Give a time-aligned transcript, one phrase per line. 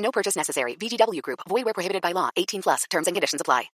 [0.00, 0.74] No purchase necessary.
[0.74, 1.40] VGW Group.
[1.48, 2.30] Void where prohibited by law.
[2.36, 2.84] 18 plus.
[2.90, 3.64] Terms and conditions apply.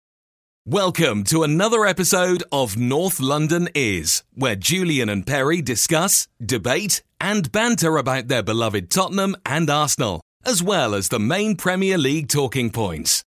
[0.69, 7.53] Welcome to another episode of North London Is, where Julian and Perry discuss, debate, and
[7.53, 12.71] banter about their beloved Tottenham and Arsenal, as well as the main Premier League talking
[12.71, 13.23] points.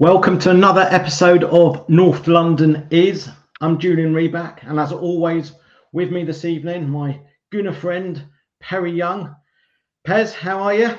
[0.00, 3.28] Welcome to another episode of North London Is.
[3.60, 5.52] I'm Julian Reeback, and as always,
[5.92, 7.20] with me this evening, my
[7.52, 8.24] Gunner friend
[8.58, 9.36] Perry Young.
[10.06, 10.90] Pez, how are you?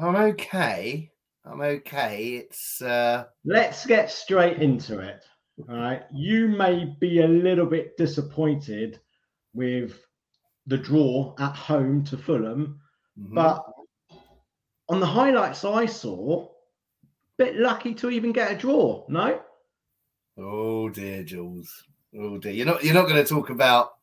[0.00, 1.10] I'm okay.
[1.44, 2.44] I'm okay.
[2.44, 5.24] It's uh Let's get straight into it.
[5.68, 6.02] All right.
[6.14, 9.00] You may be a little bit disappointed
[9.52, 10.00] with
[10.68, 12.78] the draw at home to Fulham,
[13.18, 13.34] mhm.
[13.34, 13.64] but
[14.88, 16.48] on the highlights I saw,
[17.36, 19.40] bit lucky to even get a draw, no?
[20.38, 21.82] oh dear, Jules.
[22.16, 22.52] Oh dear.
[22.52, 23.96] You're not you're not going to talk about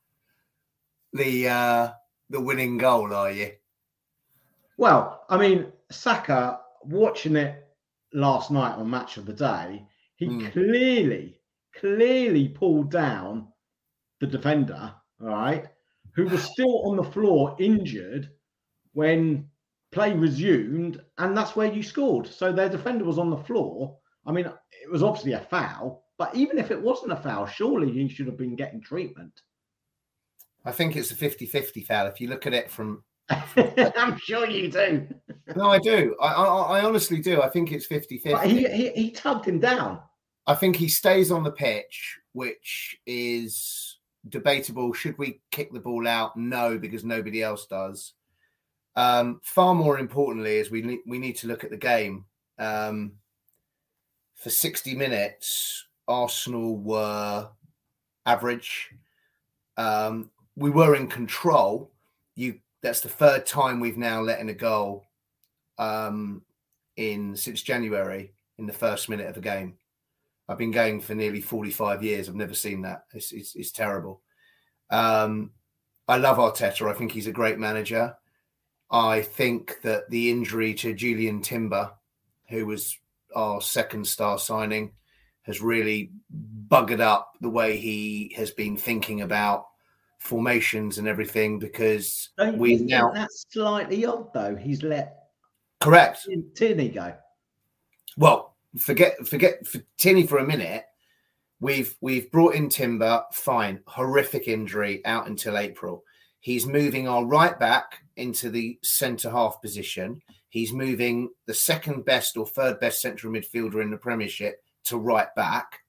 [1.13, 1.91] the uh
[2.29, 3.53] the winning goal, are you?
[4.77, 7.65] Well, I mean, Saka watching it
[8.13, 10.47] last night on Match of the Day, he Hmm.
[10.47, 11.41] clearly,
[11.75, 13.51] clearly pulled down
[14.19, 15.67] the defender, all right,
[16.13, 18.31] who was still on the floor injured
[18.93, 19.49] when
[19.91, 22.27] play resumed, and that's where you scored.
[22.27, 23.97] So their defender was on the floor.
[24.25, 27.91] I mean, it was obviously a foul, but even if it wasn't a foul, surely
[27.91, 29.41] he should have been getting treatment.
[30.65, 34.69] I think it's a 50-50 foul if you look at it from I'm sure you
[34.69, 35.07] do.
[35.55, 36.15] No, I do.
[36.21, 37.41] I I, I honestly do.
[37.41, 38.43] I think it's 50-50.
[38.43, 39.99] He, he, he tugged him down.
[40.47, 43.97] I think he stays on the pitch, which is
[44.29, 44.93] debatable.
[44.93, 46.37] Should we kick the ball out?
[46.37, 48.13] No, because nobody else does.
[48.95, 52.25] Um, far more importantly, is we we need to look at the game.
[52.59, 53.13] Um,
[54.35, 57.49] for sixty minutes, Arsenal were
[58.25, 58.91] average.
[59.77, 61.91] Um, we were in control.
[62.35, 65.07] You that's the third time we've now let in a goal
[65.79, 66.43] um,
[66.95, 69.73] in since January in the first minute of a game.
[70.47, 72.29] I've been going for nearly 45 years.
[72.29, 73.05] I've never seen that.
[73.11, 74.21] It's, it's, it's terrible.
[74.91, 75.49] Um,
[76.07, 76.87] I love Arteta.
[76.87, 78.15] I think he's a great manager.
[78.91, 81.91] I think that the injury to Julian Timber,
[82.49, 82.95] who was
[83.35, 84.91] our second star signing,
[85.41, 86.11] has really
[86.67, 89.65] buggered up the way he has been thinking about
[90.25, 94.55] formations and everything because Don't we now that's slightly odd though?
[94.55, 95.29] He's let
[95.81, 97.13] correct Tierney go.
[98.17, 100.85] well, forget forget for Tierney for a minute.
[101.59, 106.03] We've we've brought in Timber, fine, horrific injury out until April.
[106.39, 110.21] He's moving our right back into the centre half position.
[110.49, 115.33] He's moving the second best or third best central midfielder in the Premiership to right
[115.35, 115.81] back,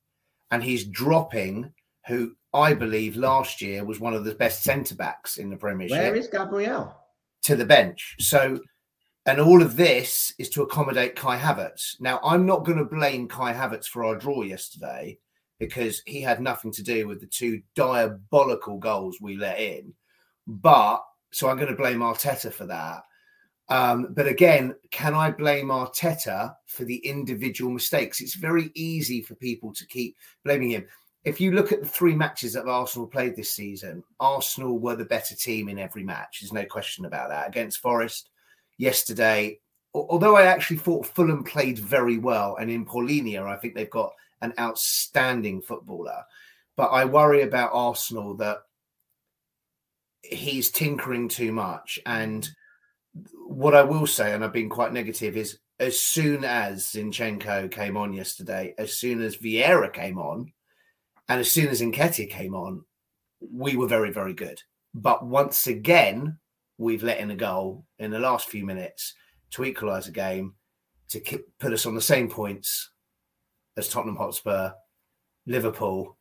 [0.50, 1.72] and he's dropping
[2.06, 5.98] who I believe last year was one of the best centre backs in the Premiership
[5.98, 6.94] Where is Gabriel?
[7.42, 8.16] to the bench.
[8.18, 8.60] So,
[9.26, 12.00] and all of this is to accommodate Kai Havertz.
[12.00, 15.18] Now, I'm not going to blame Kai Havertz for our draw yesterday
[15.58, 19.92] because he had nothing to do with the two diabolical goals we let in.
[20.46, 21.02] But
[21.32, 23.02] so I'm going to blame Arteta for that.
[23.68, 28.20] Um, but again, can I blame Arteta for the individual mistakes?
[28.20, 30.86] It's very easy for people to keep blaming him.
[31.26, 35.04] If you look at the three matches that Arsenal played this season, Arsenal were the
[35.04, 36.38] better team in every match.
[36.40, 37.48] There's no question about that.
[37.48, 38.30] Against Forest
[38.78, 39.58] yesterday,
[39.92, 44.12] although I actually thought Fulham played very well, and in Palhinha, I think they've got
[44.40, 46.22] an outstanding footballer.
[46.76, 48.58] But I worry about Arsenal that
[50.22, 51.98] he's tinkering too much.
[52.06, 52.48] And
[53.48, 57.96] what I will say, and I've been quite negative, is as soon as Zinchenko came
[57.96, 60.52] on yesterday, as soon as Vieira came on,
[61.28, 62.84] and as soon as Nketiah came on,
[63.52, 64.62] we were very, very good.
[64.94, 66.38] But once again,
[66.78, 69.14] we've let in a goal in the last few minutes
[69.52, 70.54] to equalise a game
[71.08, 72.90] to ki- put us on the same points
[73.76, 74.72] as Tottenham Hotspur,
[75.46, 76.16] Liverpool,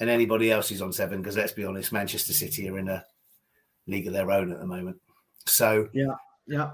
[0.00, 1.20] and anybody else who's on seven.
[1.20, 3.04] Because let's be honest, Manchester City are in a
[3.86, 4.96] league of their own at the moment.
[5.46, 6.14] So Yeah,
[6.46, 6.70] yeah.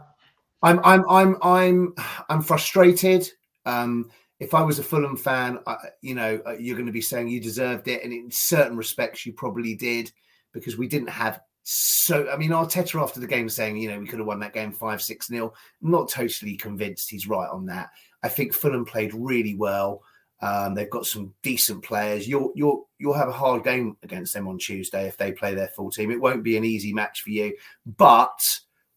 [0.62, 1.94] I'm I'm I'm I'm
[2.28, 3.30] I'm frustrated.
[3.66, 4.10] Um,
[4.44, 7.28] if I was a Fulham fan, I, you know, uh, you're going to be saying
[7.28, 10.12] you deserved it, and in certain respects, you probably did
[10.52, 12.30] because we didn't have so.
[12.30, 14.70] I mean, Arteta after the game saying, you know, we could have won that game
[14.70, 15.54] five six nil.
[15.80, 17.88] Not totally convinced he's right on that.
[18.22, 20.02] I think Fulham played really well.
[20.42, 22.28] Um, they've got some decent players.
[22.28, 25.68] You'll you'll you'll have a hard game against them on Tuesday if they play their
[25.68, 26.10] full team.
[26.10, 27.56] It won't be an easy match for you,
[27.96, 28.38] but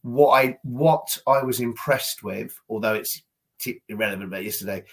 [0.01, 3.21] what I what I was impressed with, although it's
[3.87, 4.83] irrelevant about yesterday,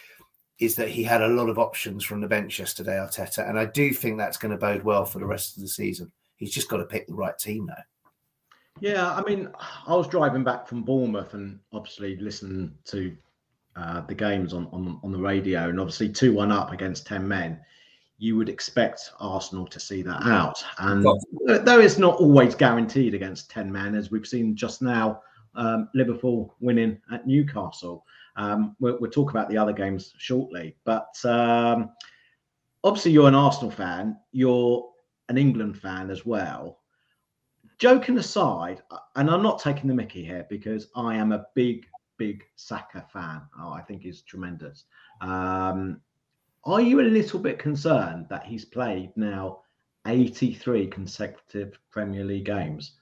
[0.58, 3.64] is that he had a lot of options from the bench yesterday, Arteta, and I
[3.64, 6.12] do think that's going to bode well for the rest of the season.
[6.36, 7.82] He's just got to pick the right team now.
[8.80, 9.48] Yeah, I mean,
[9.86, 13.16] I was driving back from Bournemouth and obviously listening to
[13.76, 17.26] uh, the games on, on on the radio, and obviously two one up against ten
[17.26, 17.60] men.
[18.18, 23.50] You would expect Arsenal to see that out, and though it's not always guaranteed against
[23.50, 25.22] ten men, as we've seen just now,
[25.56, 28.04] um, Liverpool winning at Newcastle.
[28.36, 31.90] Um, we'll, we'll talk about the other games shortly, but um,
[32.82, 34.90] obviously you're an Arsenal fan, you're
[35.28, 36.80] an England fan as well
[37.78, 38.82] joking aside,
[39.16, 41.86] and I'm not taking the Mickey here because I am a big,
[42.16, 43.42] big Saka fan.
[43.58, 44.84] Oh, I think he's tremendous.
[45.20, 46.00] Um,
[46.64, 49.60] are you a little bit concerned that he's played now
[50.06, 52.92] 83 consecutive Premier League games?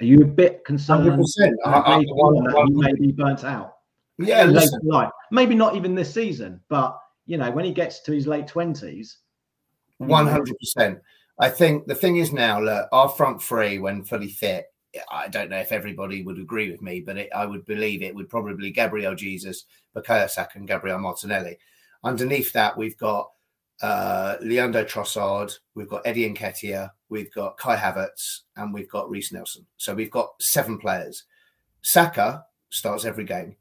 [0.00, 1.52] Are you a bit concerned 100%.
[1.64, 3.76] I- I- that he may be burnt out?
[4.18, 5.10] Yeah, in listen, life?
[5.30, 9.16] Maybe not even this season, but you know, when he gets to his late 20s,
[9.98, 10.98] One hundred percent.
[11.38, 14.66] I think the thing is now, look, our front three, when fully fit,
[15.10, 18.14] I don't know if everybody would agree with me, but it, I would believe it
[18.14, 19.64] would probably Gabriel Jesus,
[19.96, 21.58] Bukayo Saka, and Gabriel Martinelli.
[22.04, 23.30] Underneath that, we've got
[23.80, 29.32] uh, Leandro Trossard, we've got Eddie Nketiah, we've got Kai Havertz, and we've got Reiss
[29.32, 29.66] Nelson.
[29.78, 31.24] So we've got seven players.
[31.80, 33.56] Saka starts every game.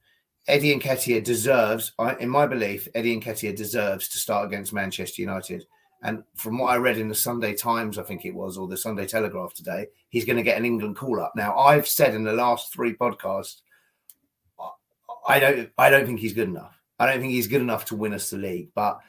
[0.48, 5.66] Eddie Nketiah deserves, in my belief, Eddie Nketiah deserves to start against Manchester United.
[6.04, 8.76] And from what I read in the Sunday Times, I think it was, or the
[8.76, 11.34] Sunday Telegraph today, he's going to get an England call up.
[11.36, 13.62] Now, I've said in the last three podcasts,
[15.28, 16.76] I don't, I don't think he's good enough.
[16.98, 18.70] I don't think he's good enough to win us the league.
[18.74, 19.00] But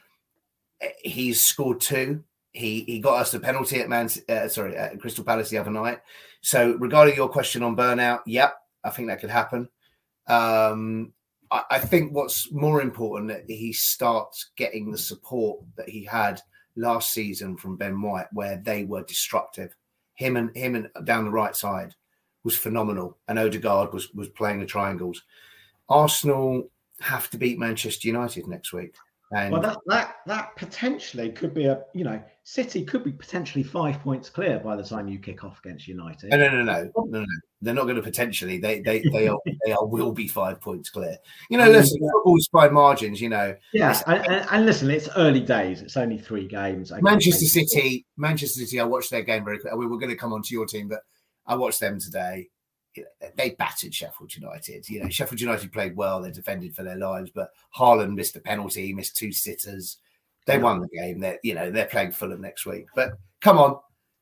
[0.81, 2.23] eh, he's scored two.
[2.51, 5.71] He he got us the penalty at Man, uh, sorry, at Crystal Palace the other
[5.71, 6.01] night.
[6.41, 9.69] So regarding your question on burnout, yep, I think that could happen.
[10.27, 11.13] Um,
[11.69, 16.41] I, think what's more important that he starts getting the support that he had
[16.75, 19.75] last season from Ben White, where they were destructive.
[20.15, 21.93] Him and him and down the right side
[22.43, 25.21] was phenomenal, and Odegaard was was playing the triangles.
[25.89, 26.69] Arsenal
[26.99, 28.95] have to beat Manchester United next week,
[29.35, 33.63] and well, that that that potentially could be a you know City could be potentially
[33.63, 36.29] five points clear by the time you kick off against United.
[36.29, 37.25] no, no, no, no, no, no.
[37.61, 38.57] They're not going to potentially.
[38.57, 41.17] They they they are they are will be five points clear.
[41.49, 43.21] You know, listen, uh, football's by margins.
[43.21, 45.81] You know, Yeah, and, and, and listen, it's early days.
[45.81, 46.91] It's only three games.
[47.01, 47.45] Manchester.
[47.45, 48.81] City, Manchester City.
[48.81, 49.79] I watched their game very quickly.
[49.79, 50.99] We were going to come on to your team, but
[51.47, 52.49] I watched them today.
[53.37, 54.89] They battered Sheffield United.
[54.89, 56.21] You know, Sheffield United played well.
[56.21, 58.87] They defended for their lives, but Haaland missed a penalty.
[58.87, 59.97] He missed two sitters.
[60.45, 61.19] They won the game.
[61.19, 62.85] They're you know they're playing Fulham next week.
[62.95, 63.77] But come on,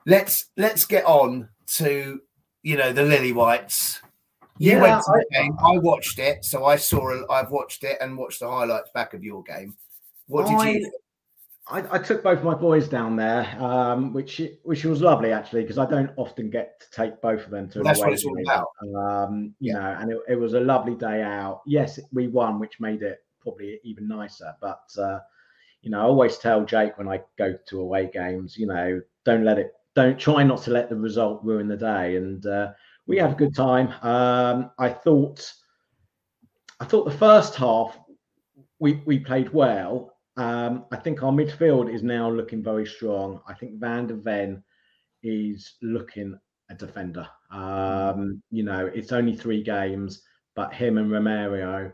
[0.06, 2.22] let's let's get on to
[2.64, 4.02] you know the Lily Whites.
[4.58, 5.58] You Yeah, went to the I- game.
[5.64, 7.26] I watched it, so I saw.
[7.32, 9.76] I've watched it and watched the highlights back of your game.
[10.28, 10.92] What did I- you?
[11.68, 15.78] I, I took both my boys down there, um, which which was lovely actually because
[15.78, 18.38] I don't often get to take both of them to an That's what it's all
[18.42, 18.68] about.
[18.96, 21.62] Um, you know, and it, it was a lovely day out.
[21.66, 24.54] Yes, we won, which made it probably even nicer.
[24.60, 25.20] But uh,
[25.82, 29.44] you know, I always tell Jake when I go to away games, you know, don't
[29.44, 32.16] let it, don't try not to let the result ruin the day.
[32.16, 32.72] And uh,
[33.08, 33.94] we had a good time.
[34.02, 35.52] Um, I thought,
[36.80, 37.98] I thought the first half
[38.80, 40.16] we we played well.
[40.38, 43.42] Um, I think our midfield is now looking very strong.
[43.48, 44.64] I think Van de Ven
[45.24, 47.28] is looking a defender.
[47.52, 50.24] Um, you know, it's only three games,
[50.56, 51.92] but him and Romario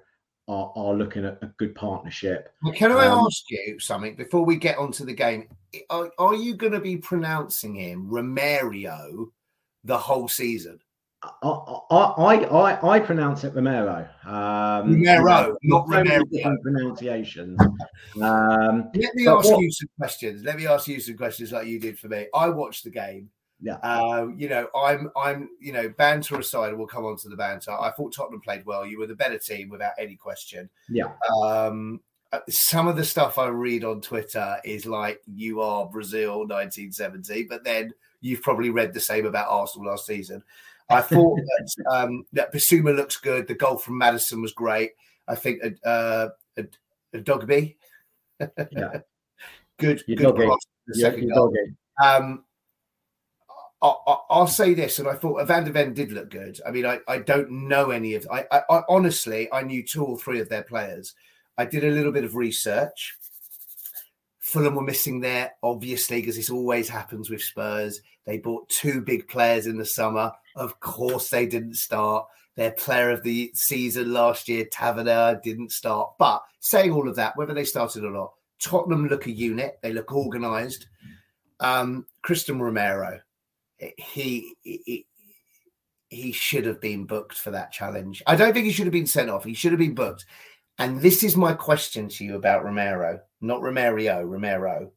[0.47, 2.53] are, are looking at a good partnership.
[2.63, 5.49] Well, Can I Um, ask you something before we get onto the game?
[5.89, 9.27] Are, are you going to be pronouncing him Romario
[9.83, 10.79] the whole season?
[11.23, 14.07] I, I, I, I, pronounce it Romero.
[14.23, 16.23] Um, Romero, not Romero.
[16.61, 17.59] pronunciations.
[18.21, 20.43] Um, Let me ask what- you some questions.
[20.43, 22.27] Let me ask you some questions like you did for me.
[22.33, 23.29] I watched the game.
[23.61, 23.75] Yeah.
[23.77, 27.71] Uh, you know, I'm, I'm, you know, banter aside, we'll come on to the banter.
[27.71, 28.85] I thought Tottenham played well.
[28.85, 30.69] You were the better team without any question.
[30.89, 31.11] Yeah.
[31.43, 36.39] Um, uh, some of the stuff I read on Twitter is like you are Brazil
[36.39, 40.43] 1970, but then you've probably read the same about Arsenal last season.
[40.89, 41.37] I thought
[41.85, 43.47] that um, that Bissouma looks good.
[43.47, 44.91] The goal from Maddison was great.
[45.27, 46.65] I think uh, a,
[47.15, 47.75] Udogie,
[48.39, 48.99] Yeah.
[49.79, 50.45] good, Your good doggy.
[50.45, 50.59] cross.
[50.87, 51.47] The Yeah, second goal.
[51.53, 51.75] doggy.
[52.03, 52.43] Um,
[53.81, 56.59] I, I, I'll say this, and I thought Van de Ven did look good.
[56.65, 58.27] I mean, I, I don't know any of.
[58.31, 61.13] I, I, I honestly, I knew two or three of their players.
[61.57, 63.17] I did a little bit of research.
[64.39, 68.01] Fulham were missing there, obviously, because this always happens with Spurs.
[68.25, 70.31] They bought two big players in the summer.
[70.55, 72.25] Of course, they didn't start.
[72.55, 76.13] Their player of the season last year, Tavernier, didn't start.
[76.17, 79.79] But saying all of that, whether they started or not, Tottenham look a unit.
[79.83, 80.87] They look organised.
[81.59, 83.19] Um, Cristian Romero,
[83.97, 85.05] he, he
[86.09, 88.23] he should have been booked for that challenge.
[88.25, 89.43] I don't think he should have been sent off.
[89.43, 90.25] He should have been booked.
[90.79, 94.91] And this is my question to you about Romero, not Romero, Romero.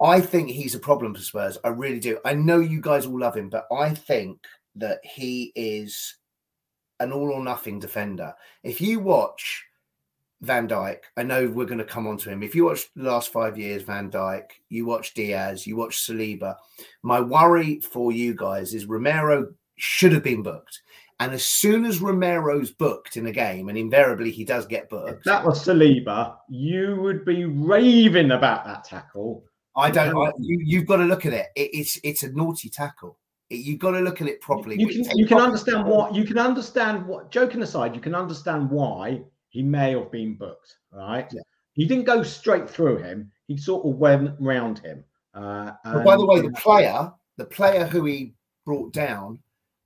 [0.00, 1.56] I think he's a problem for Spurs.
[1.64, 2.18] I really do.
[2.24, 4.44] I know you guys all love him, but I think
[4.74, 6.16] that he is
[7.00, 8.34] an all or nothing defender.
[8.62, 9.64] If you watch
[10.46, 12.42] Van Dijk, I know we're going to come on to him.
[12.42, 16.56] If you watch the last five years, Van Dijk, you watch Dias, you watch Saliba.
[17.02, 20.80] My worry for you guys is Romero should have been booked.
[21.18, 24.90] And as soon as Romero's booked in a game, and invariably he does get If
[24.90, 29.44] booked, that was Saliba, you would be raving about that tackle.
[29.74, 30.16] I don't.
[30.16, 31.46] I, you, you've got to look at it.
[31.56, 33.18] it it's it's a naughty tackle.
[33.48, 34.76] It, you've got to look at it properly.
[34.78, 38.70] You can you can understand what you can understand what joking aside, you can understand
[38.70, 39.22] why
[39.56, 41.26] he may have been booked, right?
[41.32, 41.40] Yeah.
[41.72, 43.32] He didn't go straight through him.
[43.48, 45.02] He sort of went round him.
[45.32, 48.34] Uh, But by the way, the player, the player who he
[48.66, 49.38] brought down,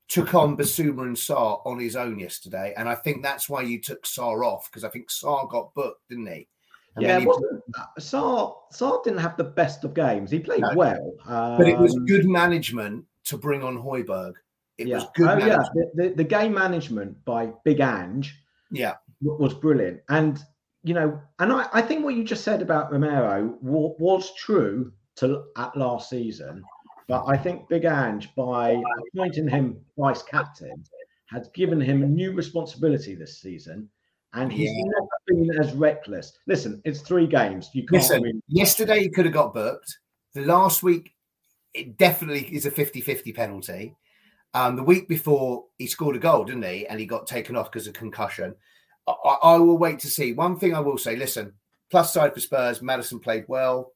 [0.08, 3.80] took on Bissouma and Sarr on his own yesterday, and I think that's why you
[3.80, 6.48] took Sarr off because I think Sarr got booked, didn't he?
[6.96, 7.62] And yeah, he- wasn't,
[8.00, 10.32] Sarr, Sarr didn't have the best of games.
[10.32, 10.72] He played No.
[10.74, 14.32] well, um, but it was good management to bring on Højbjerg.
[14.78, 14.96] It yeah.
[14.96, 18.34] was good Oh, yeah, the, the, the game management by Big Ange
[18.72, 18.96] Yeah.
[19.22, 20.00] Was brilliant.
[20.08, 20.38] And
[20.82, 24.92] you know, and I, I think what you just said about Romero wa- was true
[25.16, 26.62] to at last season,
[27.06, 28.80] but I think Big Ange, by
[29.14, 30.82] appointing him vice captain,
[31.26, 33.90] has given him a new responsibility this season,
[34.32, 34.84] and he's Yeah.
[34.86, 36.32] not been as reckless.
[36.46, 37.68] Listen, it's three games.
[37.74, 38.42] You can't Listen, win.
[38.48, 39.98] yesterday he could have got booked.
[40.32, 41.10] The last week,
[41.74, 43.94] it definitely is a 50 50 penalty.
[44.54, 46.86] Um, the week before, he scored a goal, didn't he?
[46.86, 48.54] And he got taken off because of concussion.
[49.24, 50.32] I, I, I will wait to see.
[50.32, 51.52] One thing I will say listen,
[51.90, 53.92] plus side for Spurs, Maddison played well.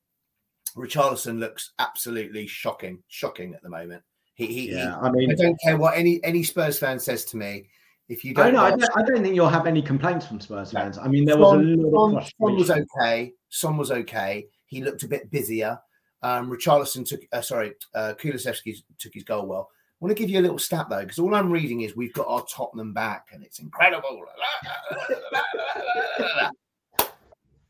[0.77, 4.03] Richarlison looks absolutely shocking, shocking at the moment.
[4.35, 7.25] He, he, he- Yeah, I mean, I don't care what any any Spurs fan says
[7.27, 7.69] to me.
[8.09, 8.61] If you don't, know.
[8.65, 10.99] I don't, I don't think you'll have any complaints from Spurs fans.
[10.99, 13.33] I mean, there was a Son, lot Son- Son was okay.
[13.49, 14.47] Son was okay.
[14.67, 15.79] He looked a bit busier.
[16.23, 19.71] Um, Richarlison took, uh, sorry, uh, Kulusevski took his goal well.
[20.05, 22.13] I want to give you a little stat though, because all I'm reading is we've
[22.13, 24.23] got our Tottenham back and it's incredible.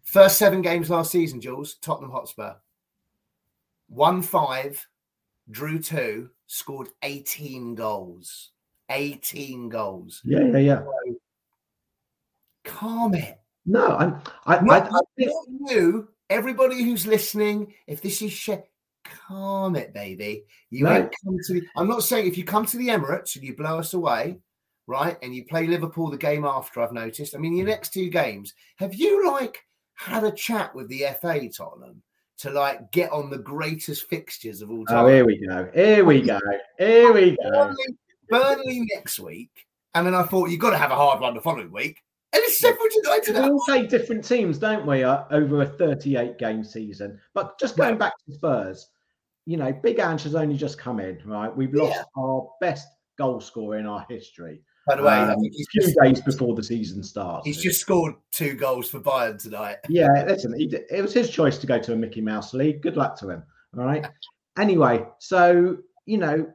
[0.03, 2.55] First seven games last season, Jules, Tottenham Hotspur.
[3.89, 4.85] Won five,
[5.49, 8.51] drew two, scored 18 goals.
[8.91, 10.21] 18 goals.
[10.25, 10.83] Yeah, yeah, yeah.
[12.65, 13.39] Calm it.
[13.65, 18.33] No, I'm, I, I, Not, I think not you, everybody who's listening, if this is
[18.33, 18.69] shit,
[19.05, 20.45] calm it, baby.
[20.71, 20.93] You No.
[20.93, 23.57] ain't come to the, I'm not saying if you come to the Emirates and you
[23.57, 24.39] blow us away,
[24.87, 27.35] right, and you play Liverpool the game after, I've noticed.
[27.35, 29.59] I mean, your next two games, have you like
[29.95, 32.03] had a chat with the FA, Tottenham,
[32.39, 35.05] to like get on the greatest fixtures of all time?
[35.05, 35.71] Oh, here we go.
[35.75, 36.41] Here we go.
[36.79, 37.51] Here we go.
[37.51, 41.35] Burnley, Burnley next week, and then I thought you've got to have a hard one
[41.35, 42.03] the following week.
[42.33, 43.37] And it's Sheffield United.
[43.37, 47.21] We all play different teams, don't we, uh, over a 38 game season?
[47.33, 48.89] But just going back to Spurs,
[49.47, 51.55] you know, Big Ange has only just come in, right?
[51.55, 52.03] We've lost Yeah.
[52.23, 54.63] our best goal scorer in our history.
[54.87, 57.47] By the way, um, a few just, days before the season starts.
[57.47, 59.77] he's just scored two goals for Bayern tonight.
[59.89, 62.83] Yeah, listen, he, it was his choice to go to a Mickey Mouse league.
[62.83, 63.43] Good luck to him.
[63.77, 64.07] All right.
[64.57, 66.49] Anyway, so you know,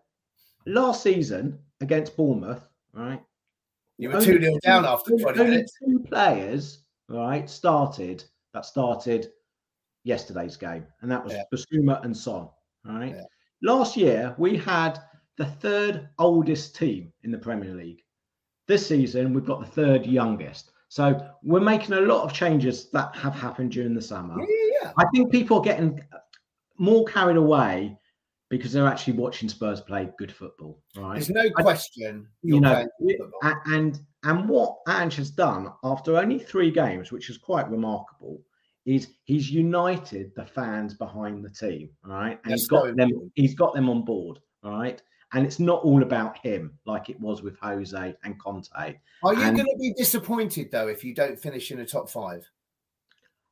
[0.65, 3.21] last season against Bournemouth, right?
[3.97, 5.73] You were 2 0 down after only- 20 only minutes.
[5.85, 9.27] Two players, right, started that started
[10.05, 11.43] yesterday's game, and that was Yeah.
[11.53, 12.47] Bissouma and Son.
[12.87, 13.15] All right.
[13.15, 13.23] Yeah.
[13.61, 14.99] Last year we had
[15.37, 18.03] the third oldest team in the Premier League.
[18.67, 20.71] This season we've got the third youngest.
[20.89, 24.35] So we're making a lot of changes that have happened during the summer.
[24.39, 24.91] Yeah, yeah.
[24.97, 26.01] I think people are getting
[26.77, 27.97] more carried away
[28.49, 30.81] because they're actually watching Spurs play good football.
[30.95, 31.13] Right?
[31.15, 32.27] There's no question.
[32.41, 32.87] you know,
[33.65, 38.41] and and what Ange has done after only three games, which is quite remarkable,
[38.85, 41.89] is he's united the fans behind the team.
[42.05, 43.31] All right, and That's he's got so them.
[43.35, 44.39] He's got them on board.
[44.63, 45.01] All right.
[45.31, 48.67] And it's not all about him like it was with Jose and Conte.
[48.75, 52.09] Are you and- going to be disappointed though if you don't finish in the top
[52.09, 52.49] five?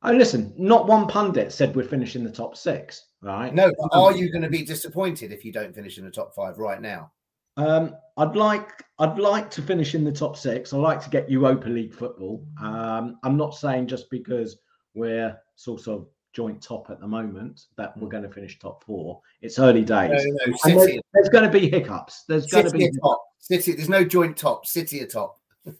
[0.02, 3.52] Oh, listen, not one pundit said we're finishing the top six, right?
[3.52, 6.34] No, but are you going to be disappointed if you don't finish in the top
[6.34, 7.10] five right now?
[7.56, 8.70] Um, I'd like
[9.00, 10.72] I'd like to finish in the top six.
[10.72, 12.44] I like to get Europa League football.
[12.62, 14.56] Um, I'm not saying just because
[14.94, 18.10] we're sort of joint top at the moment that we're hmm.
[18.10, 19.20] going to finish top four.
[19.42, 20.10] It's early days.
[20.10, 22.24] No, no, City, there's, there's going to be hiccups.
[22.28, 22.90] There's going to be.
[23.02, 23.22] top.
[23.38, 23.72] City.
[23.72, 24.66] There's no joint top.
[24.66, 25.38] City atop.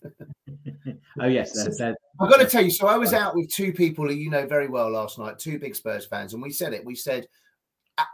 [1.20, 2.70] Oh yes, there's, there's, I've got to tell you.
[2.70, 5.58] So I was out with two people who you know very well last night, two
[5.58, 6.84] big Spurs fans, and we said it.
[6.84, 7.26] We said,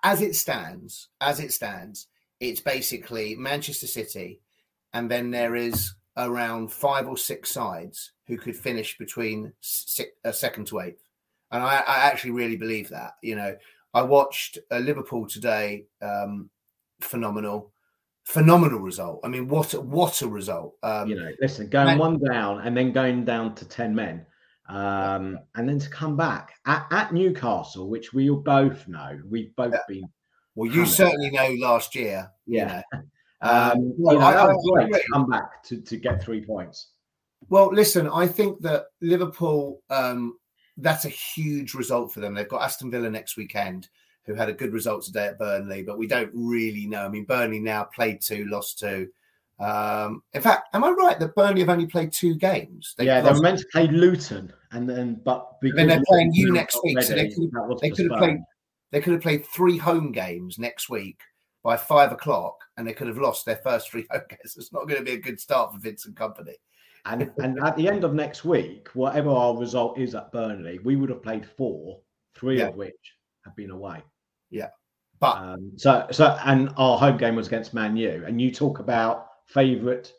[0.02, 2.06] as it stands, as it stands,
[2.40, 4.40] it's basically Manchester City,
[4.92, 10.32] and then there is around five or six sides who could finish between six, uh,
[10.32, 11.02] second to eighth,
[11.50, 13.14] and I, I actually really believe that.
[13.22, 13.56] You know,
[13.94, 16.50] I watched uh, Liverpool today, um,
[17.00, 17.72] phenomenal,
[18.24, 19.20] phenomenal result.
[19.24, 20.76] I mean, what a, what a result!
[20.82, 24.24] Um, you know, listen, going and- one down and then going down to ten men,
[24.68, 29.54] um, and then to come back at, at Newcastle, which we all both know, we've
[29.56, 29.80] both Yeah.
[29.88, 30.08] been
[30.54, 30.88] well, you hammered.
[30.94, 32.30] certainly know last year.
[32.46, 32.82] you Yeah.
[32.92, 33.00] know.
[33.44, 36.88] Um, well, you know, I- I great to come back to, to get three points.
[37.50, 40.38] Well, listen, I think that Liverpool, um,
[40.78, 42.34] that's a huge result for them.
[42.34, 43.88] They've got Aston Villa next weekend,
[44.24, 47.04] who had a good result today at Burnley, but we don't really know.
[47.04, 49.08] I mean, Burnley now played two, lost two.
[49.60, 52.94] Um, in fact, am I right that Burnley have only played two games?
[52.98, 55.46] They've yeah, they were meant to play Luton, and then but
[55.76, 58.38] then they're playing you next week, so they could- they could have played
[58.90, 61.20] they could have played three home games next week
[61.64, 64.54] by five o'clock, and they could have lost their first three home games.
[64.56, 66.54] It's not going to be a good start for Vincent Kompany.
[67.06, 70.94] And and at the end of next week, whatever our result is at Burnley, we
[70.96, 71.98] would have played four,
[72.34, 72.68] three Yeah.
[72.68, 74.02] of which have been away.
[74.50, 74.68] Yeah.
[75.20, 78.78] But Um, so so and our home game was against Man U, and you talk
[78.78, 80.12] about favourite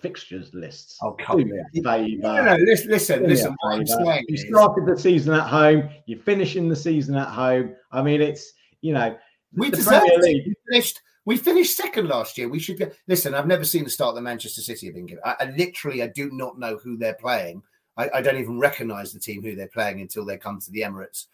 [0.00, 0.98] fixtures lists.
[1.00, 1.62] Oh, come favour.
[1.84, 3.56] no, no, listen, listen, Do me a listen.
[3.60, 5.90] What I'm saying You started the season at home.
[6.06, 7.76] You're finishing the season at home.
[7.92, 9.16] I mean, it's you know
[9.54, 10.46] we the deserve Premier it.
[10.46, 12.48] We finished, we finished second last year.
[12.48, 12.96] We should get.
[13.06, 15.22] Listen, I've never seen the start that Manchester City have been given.
[15.24, 17.62] I, I literally, I do not know who they're playing.
[17.96, 20.80] I, I don't even recognise the team who they're playing until they come to the
[20.80, 21.26] Emirates.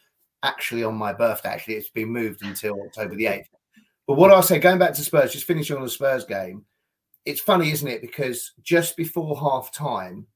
[0.43, 3.49] Actually, on my birthday, actually, it's been moved until October the eighth.
[4.07, 6.65] But what I'll say, going back to Spurs, just finishing on the Spurs game,
[7.25, 8.01] it's funny, isn't it?
[8.01, 10.27] Because just before half time,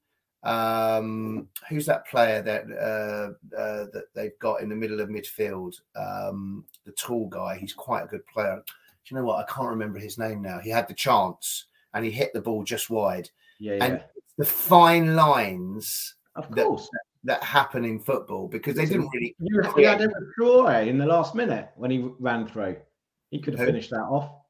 [0.43, 5.75] um, who's that player that uh, uh, that they've got in the middle of midfield?
[5.97, 7.57] Um, the tall guy.
[7.59, 8.57] He's quite a good player.
[8.57, 9.39] Do you know what?
[9.39, 10.59] I can't remember his name now.
[10.59, 13.29] He had the chance and he hit the ball just wide.
[13.59, 13.85] Yeah, yeah.
[13.85, 14.05] And
[14.39, 16.89] the fine lines of that- course.
[17.25, 19.35] that happen in football because they didn't really.
[19.77, 22.77] He had a draw in the last minute when he ran through.
[23.31, 23.67] He could have Who?
[23.67, 24.42] finished that off.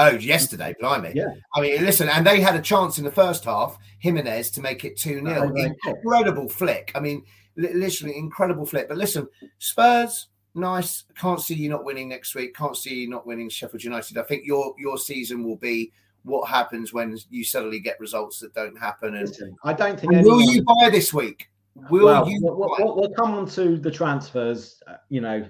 [0.00, 1.12] Oh, yesterday, blimey.
[1.14, 1.34] Yeah.
[1.56, 4.84] I mean, listen, and they had a chance in the first half, Jimenez, to make
[4.84, 5.52] it 2 0.
[5.52, 5.90] Oh.
[5.90, 6.92] Incredible flick.
[6.94, 7.24] I mean,
[7.56, 8.86] li- literally incredible flick.
[8.88, 9.26] But listen,
[9.58, 11.02] Spurs, nice.
[11.16, 12.54] Can't see you not winning next week.
[12.54, 14.16] Can't see you not winning Sheffield United.
[14.18, 18.54] I think your your season will be what happens when you suddenly get results that
[18.54, 19.16] don't happen.
[19.16, 21.48] And, Listen, I don't think and will you buy this week?
[21.90, 25.44] Will well, you we'll, we'll- we'll- we'll come on to the transfers, uh, you know,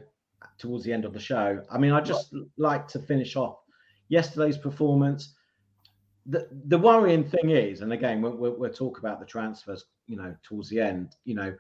[0.57, 1.63] towards the end of the show.
[1.71, 3.59] I mean, I just like to finish off
[4.09, 5.35] yesterday's performance.
[6.27, 10.17] The the worrying thing is, and again, we'll, we'll, we'll talk about the transfers, you
[10.17, 11.17] know, towards the end.
[11.25, 11.55] You know,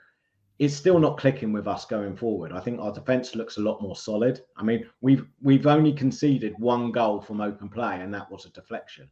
[0.59, 2.53] it's still not clicking with us going forward.
[2.53, 4.43] I think our defense looks a lot more solid.
[4.57, 8.51] I mean, we've we've only conceded one goal from open play, and that was a
[8.51, 9.09] deflection.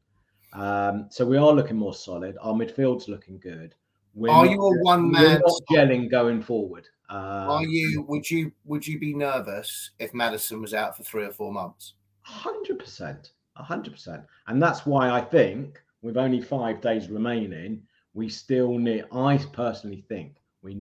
[0.53, 2.37] Um, so we are looking more solid.
[2.40, 3.75] Our midfield's looking good.
[4.14, 5.40] We're Are not- you a one man?
[5.44, 6.87] not gelling going forward.
[7.09, 8.05] Um, Are you?
[8.09, 8.53] Would you?
[8.64, 11.94] Would you be nervous if Maddison was out for three or four months?
[12.27, 17.83] Hundred percent, hundred percent, and that's why I think with only five days remaining,
[18.15, 19.05] we still need.
[19.12, 20.81] I personally think we.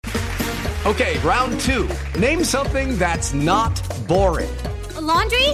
[0.86, 1.88] Okay, round two.
[2.16, 3.74] Name something that's not
[4.06, 4.56] boring.
[4.94, 5.48] A laundry?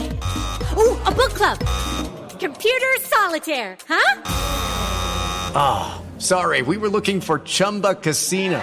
[0.76, 1.58] Ooh, a book club.
[2.38, 4.22] Computer solitaire, huh?
[5.54, 8.62] Ah, sorry, we were looking for Chumba Casino.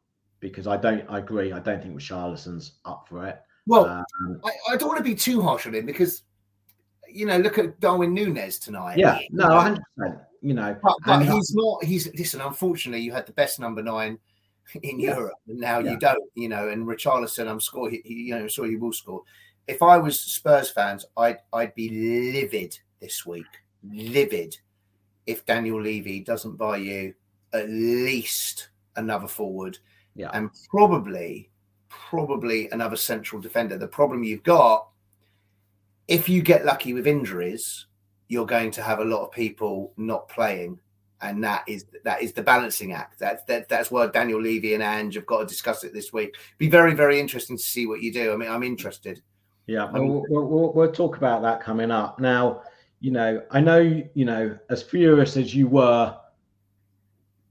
[0.41, 1.05] because I don't.
[1.09, 1.53] I agree.
[1.53, 3.39] I don't think Richarlison's up for it.
[3.67, 6.23] Well, Um, I, I don't want to be too harsh on him because,
[7.07, 8.97] you know, look at Darwin Núñez tonight.
[8.97, 10.19] yeah, no, hundred percent.
[10.41, 11.83] You know, But, but he's not.
[11.83, 12.41] He's listen.
[12.41, 14.17] Unfortunately, you had the best number nine
[14.81, 15.15] in Yeah.
[15.15, 15.91] Europe, and now Yeah.
[15.91, 16.29] you don't.
[16.35, 19.21] You know, and Richarlison, I'm sure he, he, you know, sure he will score.
[19.67, 23.45] If I was Spurs fans, I'd I'd be livid this week,
[23.87, 24.57] livid,
[25.27, 27.13] if Daniel Levy doesn't buy you
[27.53, 29.77] at least another forward,
[30.15, 31.49] yeah, and probably
[31.89, 33.77] probably another central defender.
[33.77, 34.87] The problem you've got,
[36.07, 37.87] if you get lucky with injuries,
[38.27, 40.79] you're going to have a lot of people not playing,
[41.21, 43.19] and that is that is the balancing act.
[43.19, 46.35] That's that, that's why Daniel Levy and Ange have got to discuss it this week.
[46.57, 48.33] Be very very interesting to see what you do.
[48.33, 49.21] I mean, I'm interested.
[49.67, 52.19] Yeah, I mean- we'll, we'll, we'll, we'll talk about that coming up.
[52.19, 52.63] Now,
[52.99, 53.79] you know, I know,
[54.13, 56.17] you know, as furious as you were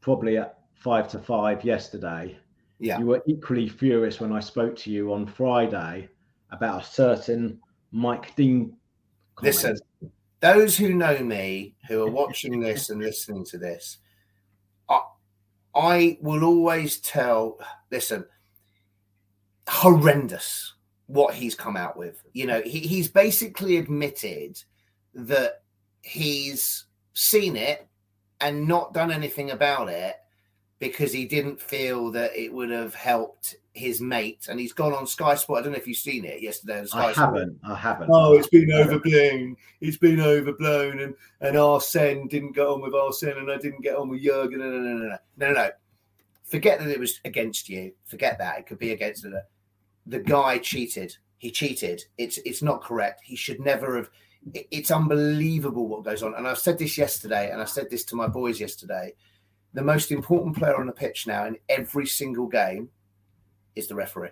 [0.01, 2.39] probably at five to five yesterday,
[2.81, 2.99] Yeah.
[2.99, 6.09] you were equally furious when I spoke to you on Friday
[6.51, 7.61] about a certain
[7.93, 8.75] Mike Dean.
[9.37, 9.55] comment.
[9.55, 9.79] Listen,
[10.41, 13.99] those who know me, who are watching this and listening to this,
[14.89, 15.01] I,
[15.75, 17.59] I will always tell.
[17.91, 18.25] Listen,
[19.69, 20.75] horrendous
[21.07, 22.23] what he's come out with.
[22.33, 24.63] You know, he, he's basically admitted
[25.15, 25.63] that
[26.03, 27.87] he's seen it
[28.41, 30.17] and not done anything about it
[30.81, 34.47] because he didn't feel that it would have helped his mate.
[34.49, 35.61] And he's gone on Sky Sport.
[35.61, 37.27] I don't know if you've seen it yesterday on Sky I Sport.
[37.27, 37.61] haven't.
[37.63, 38.11] I haven't.
[38.13, 39.57] Oh, it's been overblown.
[39.81, 43.95] It's been overblown, and and Arsene didn't get on with Arsene, and I didn't get
[43.97, 44.59] on with Jurgen.
[44.59, 45.71] No, no, no, no, no, no, no.
[46.45, 47.93] Forget that it was against you.
[48.07, 49.45] Forget that it could be against the
[50.07, 51.17] the guy cheated.
[51.37, 52.03] He cheated.
[52.17, 53.21] It's it's not correct.
[53.23, 54.11] He should never have.
[54.55, 56.35] It's unbelievable what goes on.
[56.35, 59.13] And I've said this yesterday, and I said this to my boys yesterday.
[59.75, 62.89] The most important player on the pitch now in every single game
[63.77, 64.31] is the referee.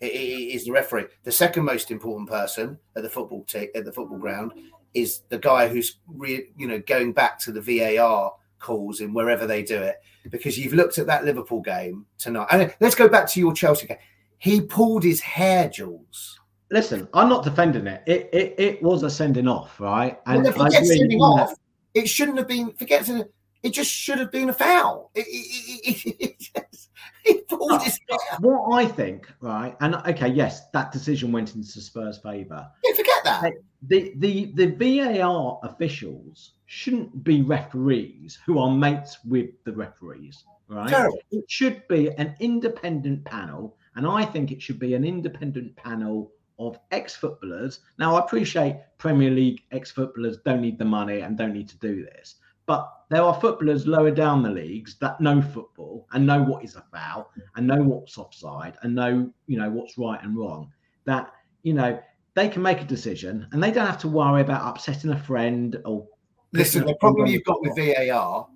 [0.00, 1.06] It- it- is the referee.
[1.24, 4.52] The second most important person at the football t- at the football ground
[4.94, 9.46] is the guy who's re- you know going back to the VAR calls in wherever
[9.46, 9.96] they do it.
[10.30, 12.46] Because you've looked at that Liverpool game tonight.
[12.50, 13.98] And let's go back to your Chelsea game.
[14.38, 16.38] He pulled his hair, Jules.
[16.70, 18.02] Listen, I'm not defending it.
[18.06, 20.18] It it, it was a sending off, right?
[20.26, 21.54] And well, forget sending off.
[21.94, 22.72] It shouldn't have been.
[22.72, 23.28] Forget to.
[23.62, 25.10] It just should have been a foul.
[25.14, 26.90] It, it, it, just,
[27.24, 27.72] he pulled.
[27.72, 29.76] Uh, what I think, right?
[29.80, 32.68] And okay, yes, that decision went into Spurs' favour.
[32.84, 33.52] Yeah, forget that.
[33.82, 40.88] The the the VAR officials shouldn't be referees who are mates with the referees, right?
[40.88, 41.18] Terrible.
[41.30, 46.32] It should be an independent panel, and I think it should be an independent panel
[46.58, 47.80] of ex-footballers.
[47.98, 52.04] Now, I appreciate Premier League ex-footballers don't need the money and don't need to do
[52.04, 56.64] this, but there are footballers lower down the leagues that know football and know what
[56.64, 60.70] is a foul and know what's offside and know you know what's right and wrong.
[61.04, 62.00] That you know
[62.34, 65.80] they can make a decision and they don't have to worry about upsetting a friend
[65.84, 66.06] or
[66.52, 68.46] Listen, the problem you've got with VAR,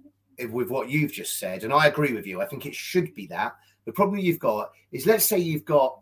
[0.51, 3.27] with what you've just said, and I agree with you, I think it should be
[3.29, 3.57] that.
[3.87, 6.01] The problem you've got is let's say you've got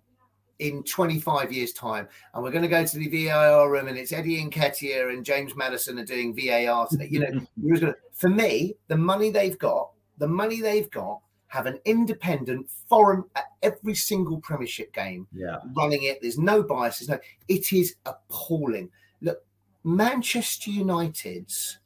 [0.59, 4.13] in 25 years' time, and we're going to go to the VAR room, and it's
[4.13, 7.09] Eddie Nketiah and James Maddison are doing VAR today.
[7.11, 12.69] You know, for me, the money they've got, the money they've got, have an independent
[12.89, 15.59] forum uh, at every single Premiership game yeah.
[15.77, 16.19] running it.
[16.21, 16.99] There's no bias.
[16.99, 17.19] There's no.
[17.49, 18.91] It is appalling.
[19.21, 19.39] Look,
[19.85, 21.79] Manchester United's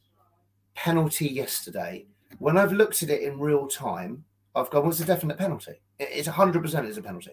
[0.74, 2.06] penalty yesterday.
[2.38, 5.80] When I've looked at it in real time, I've gone, "What's a definite penalty?
[5.98, 7.32] It- It's 100 percent It's a penalty."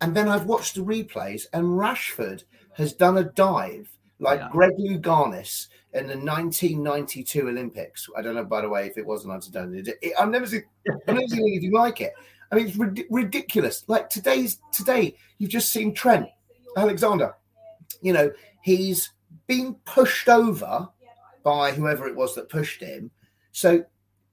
[0.00, 4.48] And then I've watched the replays, and Rashford has done a dive like Yeah.
[4.50, 8.08] Greg Louganis in the 1992 Olympics.
[8.16, 9.74] I don't know, by the way, if it was an antidone.
[10.02, 10.64] It, I've never seen,
[11.06, 12.12] I've never seen anything like it.
[12.50, 13.84] I mean, it's rid- ridiculous.
[13.88, 16.28] Like today's today, you've just seen Trent
[16.76, 17.34] Alexander.
[18.00, 18.32] You know,
[18.62, 19.10] he's
[19.46, 20.88] been pushed over
[21.42, 23.10] by whoever it was that pushed him.
[23.52, 23.84] So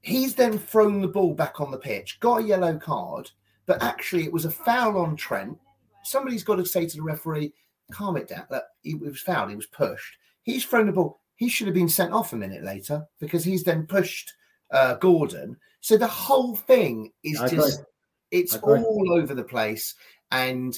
[0.02, 3.32] he's then thrown the ball back on the pitch, got a yellow card,
[3.66, 5.58] but actually it was a foul on Trent.
[6.04, 7.54] Somebody's got to say to the referee,
[7.92, 8.46] calm it down.
[8.50, 10.18] Look, he was fouled, he was pushed.
[10.44, 11.20] He's thrown the ball.
[11.36, 14.34] He should have been sent off a minute later because he's then pushed
[14.72, 15.58] uh, Gordon.
[15.82, 17.58] So the whole thing is I agree.
[17.58, 17.84] just,
[18.32, 19.96] it's all over the place.
[20.32, 20.78] And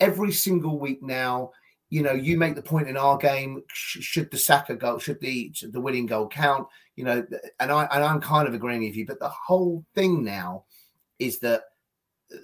[0.00, 1.52] every single week now.
[1.88, 3.62] You know, you make the point in our game.
[3.72, 6.66] Should the Saka goal, should the should the winning goal count?
[6.96, 7.24] You know,
[7.60, 9.06] and I and I'm kind of agreeing with you.
[9.06, 10.64] But the whole thing now
[11.20, 11.62] is that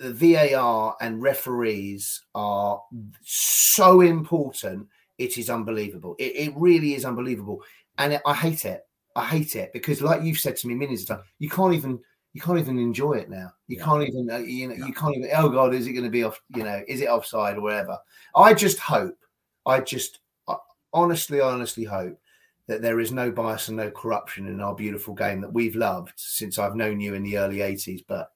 [0.01, 2.83] VAR and referees are
[3.23, 4.87] so important.
[5.19, 6.17] It is unbelievable.
[6.19, 7.63] It, it really is unbelievable,
[7.99, 8.83] and I hate it.
[9.15, 12.01] I hate it because, like you've said to me millions of times, you can't even
[12.33, 13.53] you can't even enjoy it now.
[13.69, 13.85] You Yeah.
[13.85, 15.31] can't even uh, you know you can't even.
[15.37, 16.41] Oh God, is it going to be off?
[16.49, 17.99] You know, is it offside or whatever?
[18.35, 19.19] I just hope.
[19.67, 20.57] I just I
[20.93, 22.19] honestly, honestly hope
[22.69, 26.15] that there is no bias and no corruption in our beautiful game that we've loved
[26.17, 28.05] since I've known you in the early '80s.
[28.09, 28.31] But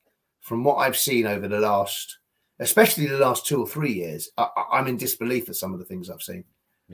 [0.47, 2.19] from what I've seen over the last,
[2.61, 5.85] especially the last two or three years, I, I'm in disbelief at some of the
[5.85, 6.45] things I've seen.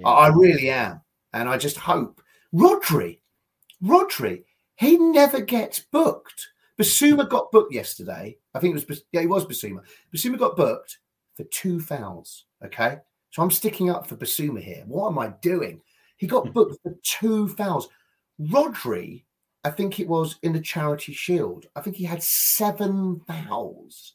[0.07, 1.03] I, I really am,
[1.35, 2.23] and I just hope
[2.55, 3.21] Rodri,
[3.85, 4.45] Rodri,
[4.77, 6.49] he never gets booked.
[6.81, 8.39] Bissouma got booked yesterday.
[8.55, 9.83] I think it was yeah, it was Bissouma.
[10.15, 11.01] Bissouma got booked
[11.35, 12.47] for two fouls.
[12.65, 13.01] Okay,
[13.33, 14.83] so I'm sticking up for Bissouma here.
[14.87, 15.83] What am I doing?
[16.17, 17.91] He got booked for two fouls.
[18.41, 19.25] Rodri,
[19.65, 21.67] I think it was in the Charity Shield.
[21.77, 24.15] I think he had seven fouls.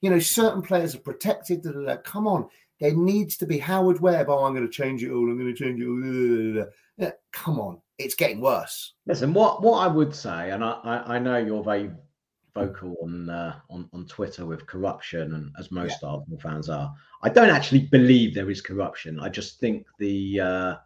[0.00, 1.64] You know, certain players are protected.
[2.04, 2.48] Come on,
[2.80, 4.28] there needs to be Howard Webb.
[4.28, 5.30] Oh, I'm going to change it all.
[5.30, 6.66] I'm going to change it all.
[6.96, 8.94] Yeah, come on, it's getting worse.
[9.06, 11.90] Listen, what what I would say, and I, I, I know you're very
[12.54, 17.28] vocal on uh, on on Twitter with corruption, and as most Arsenal fans are, I
[17.28, 19.20] don't actually believe there is corruption.
[19.20, 20.76] I just think the uh,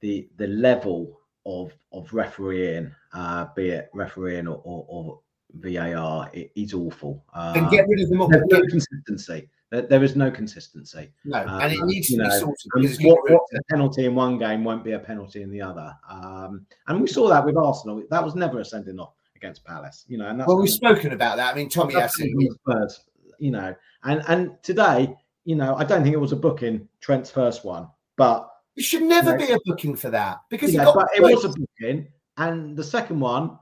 [0.00, 5.20] the the level of of refereeing, uh, be it refereeing or, or, or
[5.54, 7.24] VAR, it is awful.
[7.34, 8.28] Uh, Then get rid of them all.
[8.28, 9.48] There's no consistency.
[9.70, 11.12] There, there is no consistency.
[11.24, 13.40] No, and it Uh, needs to be know, sorted and because what, getting rid of
[13.40, 15.94] what's a penalty in one game won't be a penalty in the other.
[16.08, 18.02] Um, and we saw that with Arsenal.
[18.10, 20.04] That was never a sending off against Palace.
[20.08, 21.52] You know, and that's Well, we've spoken about that.
[21.52, 21.94] I mean, Tommy.
[21.94, 23.04] Spurs,
[23.38, 27.30] you know, and and today, you know, I don't think it was a booking Trent's
[27.30, 30.80] first one, but It should never you know, be a booking for that because you
[30.80, 32.08] he know, got but it was a booking,
[32.40, 33.58] and the second one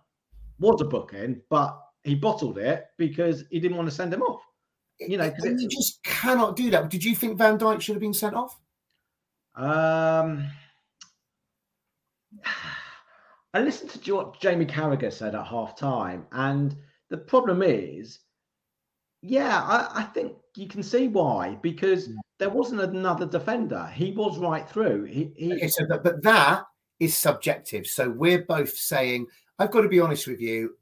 [0.60, 4.40] was a booking, but he bottled it because he didn't want to send him off.
[5.00, 6.88] You know, it- you just cannot do that.
[6.88, 8.58] Did you think Van Dijk should have been sent off?
[9.56, 10.48] Um,
[13.54, 16.76] I listened to what Jamie Carragher said at half time, and
[17.10, 18.20] the problem is,
[19.22, 23.86] yeah, I, I think you can see why because there wasn't another defender.
[23.92, 25.04] He was right through.
[25.04, 26.64] He, he Okay, so but, but that
[27.00, 27.86] is subjective.
[27.86, 29.26] So we're both saying,
[29.58, 30.76] I've got to be honest with you.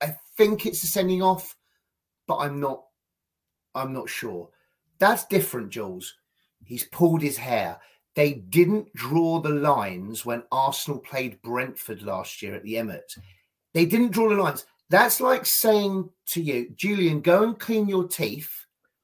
[0.00, 1.56] I think it's a sending off,
[2.26, 2.84] but I'm not.
[3.74, 4.48] I'm not sure.
[4.98, 6.14] That's different, Jules.
[6.64, 7.78] He's pulled his hair.
[8.14, 13.18] They didn't draw the lines when Arsenal played Brentford last year at the Emirates.
[13.74, 14.66] They didn't draw the lines.
[14.90, 18.50] That's like saying to you, Julian, go and clean your teeth,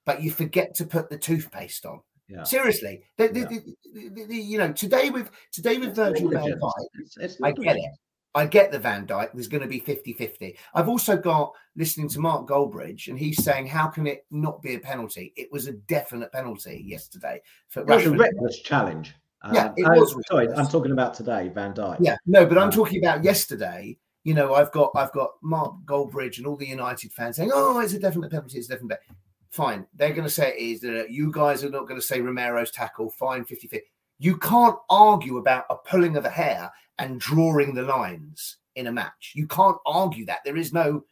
[0.05, 2.01] but you forget to put the toothpaste on.
[2.29, 2.43] Yeah.
[2.45, 6.45] Seriously, the, the, the- the- you know, today with today with Virgil van.
[6.59, 7.85] Dijk, I get it.
[8.37, 9.31] I get the Van Dijk.
[9.33, 10.57] There's going to be 50-50.
[10.75, 14.75] I've also got listening to Mark Goldbridge, and he's saying, "How can it not be
[14.75, 15.33] a penalty?
[15.37, 19.15] It was a definite penalty yesterday for It was a reckless challenge.
[19.53, 20.49] Yeah, Um, it oh, was Sorry.
[20.51, 21.99] I'm talking about today, Van Dijk.
[22.01, 23.97] Yeah, no, but I'm Uh, talking about yesterday.
[24.25, 27.79] You know, I've got I've got Mark Goldbridge and all the United fans saying, "Oh,
[27.81, 28.59] it's a definite penalty.
[28.59, 29.21] It's a definite." penalty."
[29.55, 30.81] Fine, they're going to say it is.
[30.81, 33.09] That you guys are not going to say Romero's tackle.
[33.09, 33.87] Fine, 50 50.
[34.19, 38.93] You can't argue about a pulling of a hair and drawing the lines in a
[38.93, 39.33] match.
[39.37, 40.41] You can't argue that.
[40.45, 41.05] There is no.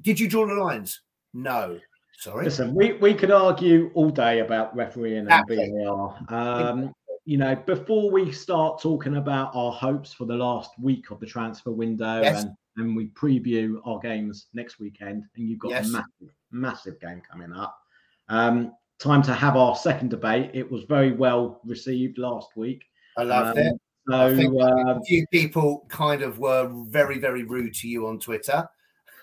[0.00, 1.00] Did you draw the lines?
[1.34, 1.80] No.
[2.18, 2.44] Sorry.
[2.44, 5.84] Listen, we, we could argue all day about refereeing and.
[5.84, 6.24] VAR.
[6.28, 11.18] Um, you know, before we start talking about our hopes for the last week of
[11.18, 12.44] the transfer window Yes.
[12.44, 15.88] and, and we preview our games next weekend, and you've got Yes.
[15.88, 17.78] a massive, massive game coming up.
[18.28, 20.50] Um, time to have our second debate.
[20.54, 22.84] It was very well received last week.
[23.18, 23.80] I loved Um, it.
[24.08, 28.06] So, I think uh, a few people kind of were very, very rude to you
[28.08, 28.68] on Twitter.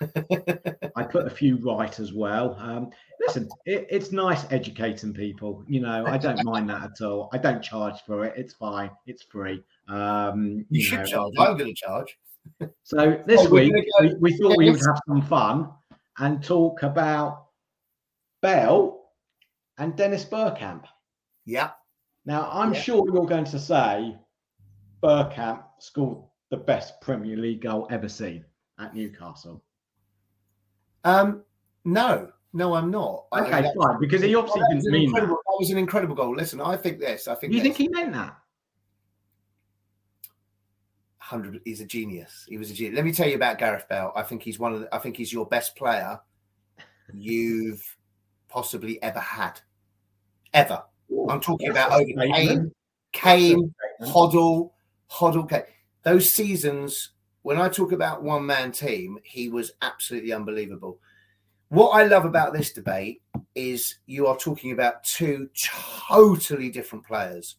[0.96, 2.56] I put a few right as well.
[2.58, 5.62] Um, listen, it, it's nice educating people.
[5.68, 7.28] You know, I don't mind that at all.
[7.34, 8.32] I don't charge for it.
[8.36, 8.90] It's fine.
[9.06, 9.62] It's free.
[9.88, 11.32] Um, You, should know, charge.
[11.38, 12.16] I'm going to charge.
[12.82, 15.70] So this Oh, week go- we, we thought we would have some fun
[16.18, 17.46] and talk about
[18.42, 19.00] Bale
[19.78, 20.84] and Dennis Bergkamp.
[21.44, 21.70] Yeah.
[22.26, 22.80] Now I'm Yeah.
[22.80, 24.16] sure you're going to say
[25.02, 26.18] Bergkamp scored
[26.50, 28.44] the best Premier League goal ever seen
[28.78, 29.62] at Newcastle.
[31.04, 31.44] Um,
[31.84, 33.26] no, no, I'm not.
[33.32, 35.16] Okay, that- fine, because he obviously that was didn't an mean that.
[35.22, 35.56] incredible, that.
[35.58, 36.34] was an incredible goal.
[36.36, 37.28] Listen, I think this.
[37.28, 38.36] I think You think he meant that?
[41.30, 41.60] Hundred.
[41.64, 42.44] He's a genius.
[42.48, 42.96] He was a genius.
[42.96, 44.12] Let me tell you about Gareth Bale.
[44.16, 44.80] I think he's one of.
[44.80, 46.20] The, I think he's your best player
[47.14, 47.96] you've
[48.48, 49.60] possibly ever had.
[50.52, 50.82] ever.
[51.28, 52.04] I'm talking about over.
[52.04, 52.72] Kane,
[53.12, 54.72] Kane, Hoddle,
[55.10, 55.62] Hoddle, Kane.
[56.02, 57.10] Those seasons,
[57.42, 60.98] when I talk about one man team, he was absolutely unbelievable.
[61.68, 63.22] What I love about this debate
[63.54, 65.48] is you are talking about two
[66.08, 67.56] totally different players.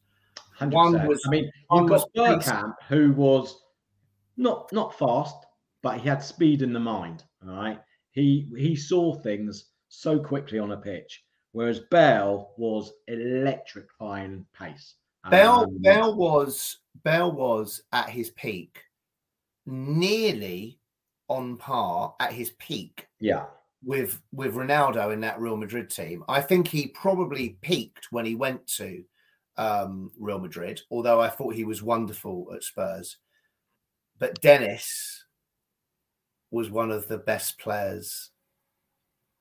[0.60, 0.74] 100%.
[0.74, 2.42] One was, I mean, one you've was got.
[2.42, 3.61] Bergkamp, who was
[4.42, 5.36] not not fast,
[5.82, 7.24] but he had speed in the mind.
[7.48, 7.80] All right,
[8.12, 14.96] he he saw things so quickly on a pitch, whereas Bale was electrifying pace.
[15.30, 18.84] Bale Um, Bale was Bale was at his peak,
[19.66, 20.80] nearly
[21.28, 23.46] on par at his peak yeah,
[23.84, 26.24] with with Ronaldo in that Real Madrid team.
[26.28, 29.04] I think he probably peaked when he went to
[29.58, 33.18] um, Real Madrid, although I thought he was wonderful at Spurs.
[34.22, 35.26] But Dennis
[36.52, 38.30] was one of the best players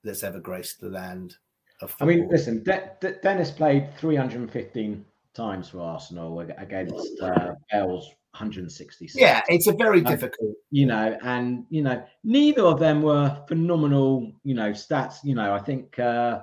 [0.02, 1.36] that's ever graced the land
[1.82, 7.52] of I mean, listen, De- De- Dennis played 315 times for Arsenal ag- against uh,
[7.70, 9.14] Bale's 166.
[9.20, 10.54] yeah, it's a very Um, difficult.
[10.70, 15.16] you know, and you know, neither of them were phenomenal, you know, stats.
[15.22, 16.40] You know, I think uh,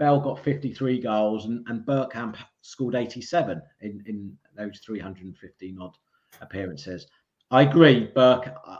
[0.00, 5.96] Bale got 53 goals and, and Bergkamp scored 87 in, in those 315 odd
[6.40, 7.06] appearances.
[7.50, 8.52] I agree, Burke.
[8.66, 8.76] Uh,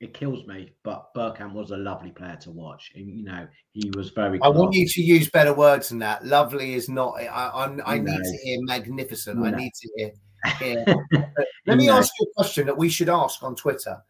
[0.00, 2.92] it kills me, but Bergkamp was a lovely player to watch.
[2.94, 4.40] And, you know, he was very.
[4.42, 6.24] I want you to use better words than that.
[6.24, 7.14] Lovely is not.
[7.18, 9.44] I I'm, I need to hear magnificent.
[9.44, 10.10] I need to hear.
[10.58, 10.84] hear.
[11.66, 14.00] Let me ask you a question that we should ask on Twitter,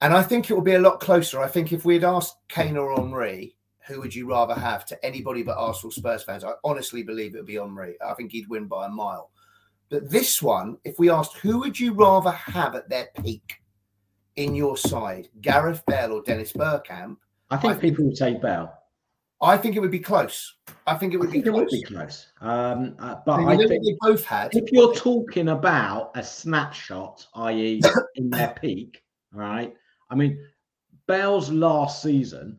[0.00, 1.40] and I think it will be a lot closer.
[1.40, 5.04] I think if we had asked Kane or Henry, who would you rather have to
[5.04, 7.94] anybody but Arsenal Spurs fans, I honestly believe it would be Henry.
[8.04, 9.30] I think he'd win by a mile.
[9.94, 13.62] But this one, if we asked who would you rather have at their peak
[14.34, 17.16] in your side, Gareth Bale or Dennis Bergkamp,
[17.48, 18.72] I think people would say Bale.
[19.40, 20.52] I think it would be close.
[20.84, 21.80] I think it I would be think it would close.
[21.80, 22.26] be close.
[22.40, 24.50] Um, uh, but I you know what think they both had.
[24.52, 27.80] if you're talking about a snapshot, i.e.,
[28.16, 29.00] in their peak,
[29.32, 29.72] right?
[30.10, 30.44] I mean,
[31.06, 32.58] Bale's last season,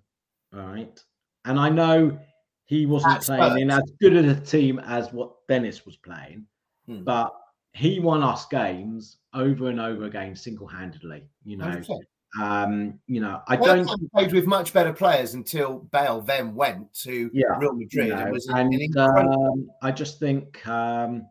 [0.53, 0.97] right?
[1.43, 2.17] And I know
[2.63, 6.45] he wasn't At playing in as good a team as what Dennis was playing,
[6.87, 7.03] Hmm.
[7.03, 7.33] but
[7.73, 11.27] he won us games over and over again single-handedly.
[11.43, 11.99] You know, 100%.
[12.39, 14.11] um, you know, I Bergkamp don't.
[14.13, 18.25] played with much better players until Bale then went to Yeah, Real Madrid you know,
[18.31, 19.47] was an, and incredible.
[19.53, 21.27] um, I just think um,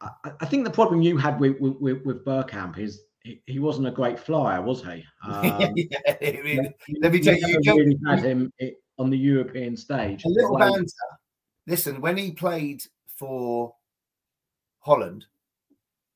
[0.00, 3.86] I, I think the problem you had with with, with, Bergkamp is he, he wasn't
[3.88, 5.04] a great flyer, was he?
[5.24, 9.10] Um, Yeah, I mean, you- let me tell you, you really had him i- on
[9.10, 10.24] the European stage.
[10.24, 10.84] a little banter.
[11.66, 12.82] Listen, when he played
[13.16, 13.74] for
[14.84, 15.24] Holland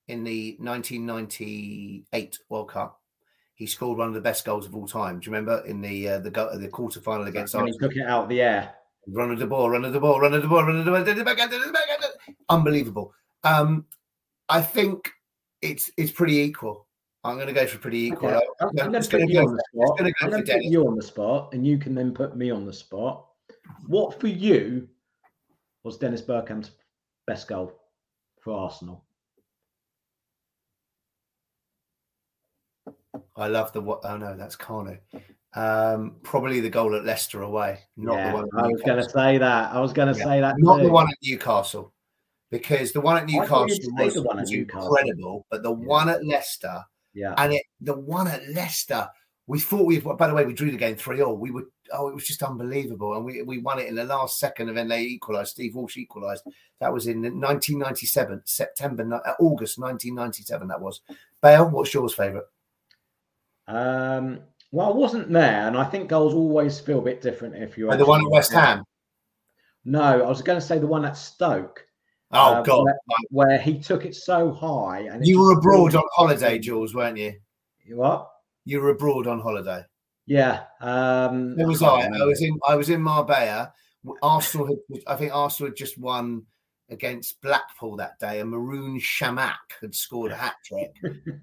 [0.08, 3.00] in the 1998 World Cup,
[3.54, 5.20] he scored one of the best goals of all time.
[5.20, 7.96] Do you remember in the uh, the go- the quarter final against when he took
[7.96, 8.74] it out of the air.
[9.08, 10.90] Run of the ball, run of the ball, run of the ball, run of the
[10.90, 11.88] ball, did it back, did it back,
[12.50, 13.14] unbelievable.
[13.42, 13.86] Um,
[14.50, 15.10] I think
[15.62, 16.86] it's it's pretty equal.
[17.24, 18.28] I'm going to go for pretty equal.
[18.28, 19.98] Okay, I'm, I'm going to put you on the spot.
[19.98, 20.70] going to I'm going to put Dennis.
[20.70, 23.26] you on the spot, and you can then put me on the spot.
[23.86, 24.88] What for you
[25.84, 26.72] was Dennis Bergkamp's
[27.26, 27.80] best goal
[28.40, 29.04] for Arsenal?
[33.36, 34.00] I love the what?
[34.04, 34.98] Oh no, that's Carno.
[35.54, 38.44] Um, probably the goal at Leicester away, not Yeah, the one.
[38.56, 39.72] At I was going to say that.
[39.72, 40.56] I was going to Yeah, say that.
[40.58, 41.92] Not the one at Newcastle,
[42.50, 44.94] because the one at Newcastle was, one at Newcastle.
[44.96, 46.82] incredible, but the one at Leicester
[47.14, 47.34] Yeah.
[47.38, 49.08] and it, the one at Leicester,
[49.46, 49.98] we thought we.
[50.00, 51.36] By the way, we drew the game three all.
[51.36, 51.64] We would.
[51.92, 54.76] Oh, it was just unbelievable, and we we won it in the last second, and
[54.76, 55.50] then they equalised.
[55.50, 56.44] Steve Walsh equalised.
[56.80, 60.68] That was in 1997, September, uh, August 1997.
[60.68, 61.00] That was.
[61.40, 62.46] Bale, what's yours favourite?
[63.66, 64.40] Um,
[64.72, 67.92] well, I wasn't there, and I think goals always feel a bit different if you're
[67.92, 68.52] Oh, the one at West.
[68.52, 68.84] Ham.
[69.84, 71.86] No, I was going to say the one at Stoke.
[72.30, 72.98] Oh uh, God, where,
[73.30, 77.34] where he took it so high, and you were abroad on holiday, Jules, weren't you?
[77.84, 78.30] You What?
[78.66, 79.82] You were abroad on holiday.
[80.28, 80.64] Yeah.
[80.80, 82.02] Um, There was I.
[82.06, 82.58] I was in.
[82.68, 83.72] I was in Marbella.
[84.22, 85.00] Arsenal had.
[85.06, 86.44] I think Arsenal had just won
[86.90, 90.94] against Blackpool that day, and Marouane Chamakh had scored a hat trick.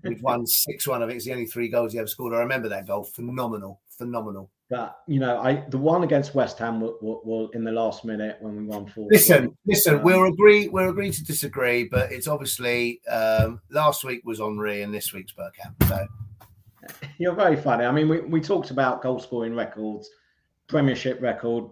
[0.03, 1.03] We'd won six one.
[1.03, 2.33] I think it's the only three goals he ever scored.
[2.33, 3.03] I remember that goal.
[3.03, 4.51] Phenomenal, phenomenal.
[4.69, 8.55] But you know, I the one against West Ham was, in the last minute when
[8.55, 9.07] we won four.
[9.11, 9.95] Listen, listen.
[9.95, 10.67] Um, We'll agree.
[10.67, 15.33] We'll agree to disagree, but it's obviously um, last week was Henry and this week's
[15.33, 15.87] Bergkamp.
[15.87, 16.07] So
[17.17, 17.85] You're very funny.
[17.85, 20.09] I mean, we, we talked about goal scoring records,
[20.67, 21.65] Premiership record.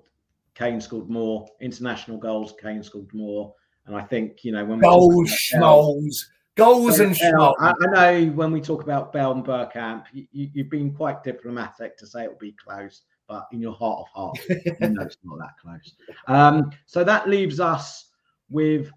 [0.55, 2.53] Kane scored more international goals.
[2.61, 3.53] Kane scored more,
[3.87, 7.55] and I think you know when we talk goals, schmoles, goals and schmoles.
[7.59, 7.85] I, I
[8.21, 12.05] know when we talk about Bale and Bergkamp, you, you, you've been quite diplomatic to
[12.05, 15.17] say it will be close, but but in your heart of hearts, you know it's
[15.23, 15.95] not that close.
[16.27, 18.09] Um, so that leaves us
[18.49, 18.91] with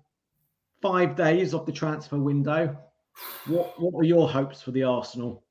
[0.82, 2.76] five days of the transfer window.
[3.46, 5.42] What what are your hopes for the Arsenal?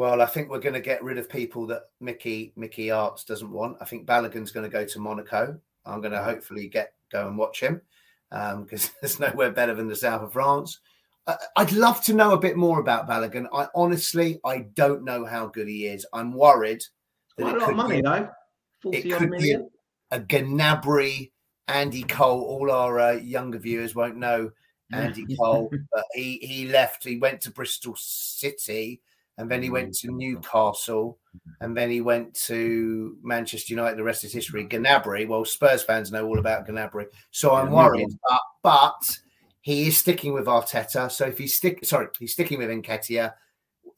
[0.00, 3.52] Well, I think we're going to get rid of people that Mickey Mickey Arts doesn't
[3.52, 3.76] want.
[3.82, 5.60] I think Balogun's going to go to Monaco.
[5.84, 7.82] I'm going to hopefully get go and watch him
[8.30, 10.80] because um, there's nowhere better than the south of France.
[11.26, 13.44] I, I'd love to know a bit more about Balogun.
[13.52, 16.06] I honestly, I don't know how good he is.
[16.14, 16.82] I'm worried
[17.36, 18.30] that Quite it lot of could money be, though.
[18.84, 19.56] it 40 odd could be
[20.12, 21.30] a Gnabry,
[21.68, 22.40] Andy Cole.
[22.40, 24.50] All our uh, younger viewers won't know
[24.94, 27.04] Andy Cole, but he he left.
[27.04, 29.02] He went to Bristol City,
[29.40, 31.18] and then he went to Newcastle,
[31.62, 33.96] and then he went to Manchester United.
[33.96, 34.66] The rest is history.
[34.66, 35.26] Gnabry.
[35.26, 38.08] Well, Spurs fans know all about Gnabry, so I'm worried.
[38.28, 39.18] But, but
[39.62, 41.10] he is sticking with Arteta.
[41.10, 43.32] So if he's stick, sorry, he's sticking with Nketiah.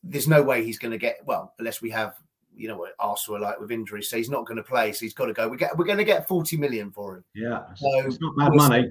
[0.04, 2.14] There's no way he's going to get well unless we have.
[2.54, 4.92] You know what Arsenal are like with injuries, so he's not going to play.
[4.92, 5.48] So he's got to go.
[5.48, 7.24] We get, we're going to get 40 million for him.
[7.34, 8.90] Yeah, So, it's not bad money.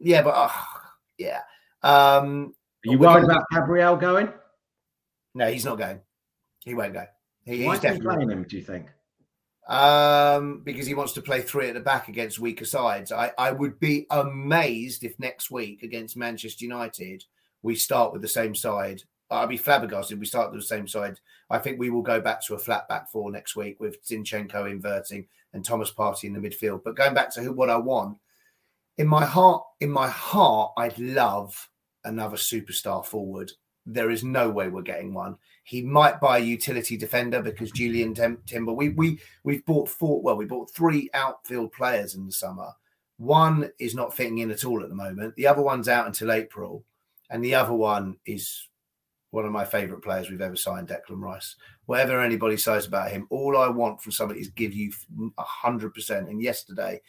[0.00, 0.50] Yeah, but uh,
[1.18, 1.40] yeah.
[1.82, 2.54] Um,
[2.86, 4.32] Are you worried about Gabriel going?
[5.34, 6.00] No, he's not going.
[6.64, 7.06] He won't go.
[7.44, 8.42] He, Why he's definitely playing him?
[8.44, 8.86] Do you think?
[9.68, 13.12] um, because he wants to play three at the back against weaker sides.
[13.12, 17.24] I, I would be amazed if next week against Manchester United
[17.62, 19.02] we start with the same side.
[19.30, 21.18] I'd be flabbergasted if we start with the same side.
[21.48, 24.70] I think we will go back to a flat back four next week with Zinchenko
[24.70, 26.82] inverting and Thomas Partey in the midfield.
[26.84, 28.18] But going back to who, what I want,
[28.98, 31.70] in my heart, in my heart, I'd love
[32.04, 33.52] another superstar forward.
[33.84, 35.36] There is no way we're getting one.
[35.64, 38.72] He might buy a utility defender because Jurrien Tim- Timber.
[38.72, 40.22] We we we've bought four.
[40.22, 42.68] Well, we bought three outfield players in the summer.
[43.18, 45.34] One is not fitting in at all at the moment.
[45.36, 46.84] The other one's out until April,
[47.30, 48.68] and the other one is
[49.30, 51.56] one of my favourite players we've ever signed, Declan Rice.
[51.86, 54.92] Whatever anybody says about him, all I want from somebody is give you
[55.38, 56.28] hundred percent.
[56.28, 57.00] And yesterday,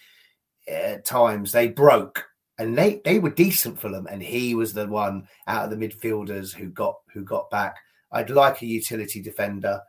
[0.68, 2.26] eh, at times they broke
[2.60, 5.88] and they they were decent for them and he was the one out of the
[5.88, 7.78] midfielders who got who got back
[8.12, 9.82] i'd like a utility defender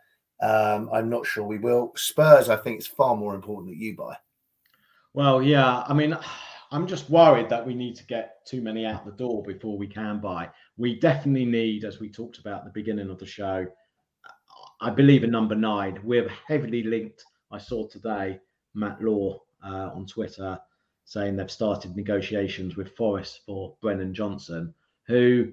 [0.43, 3.95] um i'm not sure we will spurs i think it's far more important that you
[3.95, 4.17] buy
[5.15, 5.85] Well, yeah.
[5.89, 6.19] I mean,
[6.71, 9.87] I'm just worried that we need to get too many out the door before we
[9.87, 10.51] can buy.
[10.77, 13.65] We definitely need, as we talked about at the beginning of the show,
[14.81, 16.01] I believe in number nine.
[16.03, 17.25] We're heavily linked.
[17.53, 18.41] I saw today
[18.75, 20.59] Matt Law uh, on Twitter
[21.05, 24.75] saying they've started negotiations with Forest for Brennan Johnson,
[25.07, 25.53] who,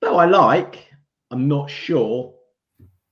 [0.00, 0.90] though I like,
[1.30, 2.34] I'm not sure.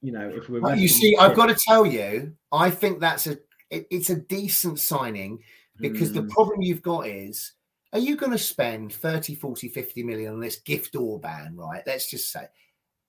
[0.00, 3.28] You know, if we're Well, you see i've got to tell you i think that's
[3.28, 3.38] a
[3.70, 5.38] it- it's a decent signing
[5.80, 6.30] because the Mm.
[6.30, 7.52] problem you've got is
[7.92, 12.10] are you going to spend 30 40 50 million on this Gift Orban right let's
[12.10, 12.46] just say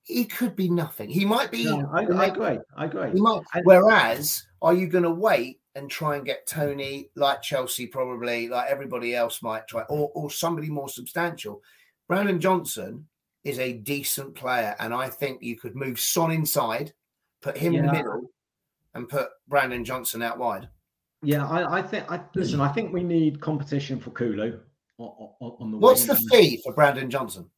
[0.03, 2.59] he could be nothing he might be No, I, I agree.
[2.77, 3.19] I agree.
[3.19, 3.41] Might.
[3.63, 8.69] Whereas, are you going to wait and try and get Tony like Chelsea, probably like
[8.69, 11.61] everybody else might try, or or somebody more substantial?
[12.07, 13.07] Brandon Johnson
[13.43, 16.93] is a decent player, and I think you could move Son inside,
[17.41, 18.31] put him in the middle,
[18.93, 20.69] and put Brandon Johnson out wide.
[21.21, 22.11] Yeah, I, I think.
[22.11, 22.61] I listen.
[22.61, 24.59] I think we need competition for Kulu
[24.97, 25.77] on, on, the.
[25.77, 27.49] What's the fee for Brandon Johnson?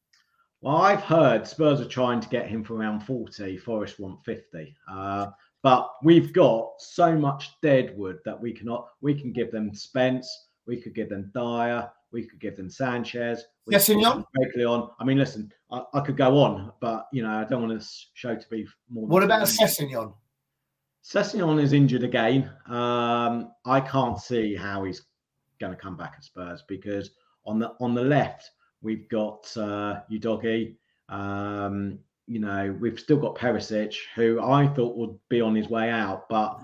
[0.60, 3.58] Well, I've heard Spurs are trying to get him for around forty.
[3.58, 4.74] Forest want fifty.
[4.90, 5.28] Uh,
[5.66, 8.86] but we've got so much dead wood that we cannot.
[9.00, 10.46] We can give them Spence.
[10.64, 11.90] We could give them Dier.
[12.12, 13.42] We could give them Sanchez.
[13.66, 14.90] we give Sessegnon?
[15.00, 18.10] I mean, listen, I, I could go on, but you know, I don't want this
[18.14, 19.08] show to be more.
[19.08, 19.42] What about.
[19.48, 20.14] Sessegnon?
[21.02, 22.48] Sessignon is injured again.
[22.68, 25.02] Um, I can't see how he's
[25.58, 27.10] going to come back at Spurs because
[27.44, 28.52] on the on the left
[28.82, 30.76] we've got uh, Udogie.
[31.08, 35.90] Um, you know we've still got Perisic, who I thought would be on his way
[35.90, 36.60] out, but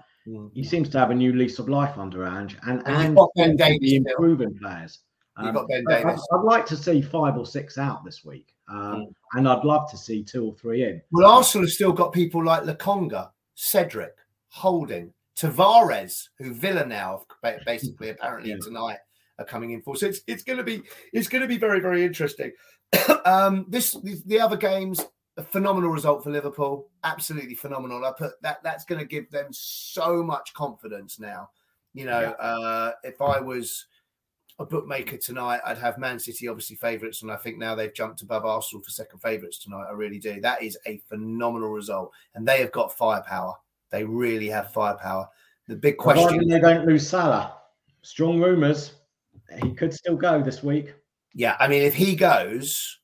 [0.52, 3.16] he seems to have a new lease of life under Ange, and And you've and
[3.16, 3.96] got Ben seems to still.
[3.96, 5.00] improving players.
[5.42, 8.54] You've got Ben I- I'd- I'd, like to see five or six out this week,
[8.68, 11.00] um, and I'd love to see two or three in.
[11.10, 14.14] Well, Arsenal have still got people like Lokonga, Cedric,
[14.48, 17.24] Holding, Tavares, who Villa now
[17.64, 18.98] basically apparently tonight
[19.38, 19.96] are coming in for.
[19.96, 20.82] So it's it's going to be
[21.12, 22.52] it's going to be very very interesting.
[23.24, 25.00] um, this the, the other games,
[25.36, 28.04] a phenomenal result for Liverpool, absolutely phenomenal.
[28.04, 31.50] I put that that's going to give them so much confidence now.
[31.94, 33.86] You know, uh, if I was
[34.58, 38.22] a bookmaker tonight, I'd have Man City obviously favourites, and I think now they've jumped
[38.22, 39.86] above Arsenal for second favourites tonight.
[39.88, 40.40] I really do.
[40.40, 43.54] That is a phenomenal result, and they have got firepower.
[43.90, 45.28] They really have firepower.
[45.68, 47.56] The big Providing question, they don't lose Salah.
[48.02, 48.94] Strong rumours
[49.62, 50.94] he could still go this week.
[51.34, 52.98] yeah, I mean, if he goes,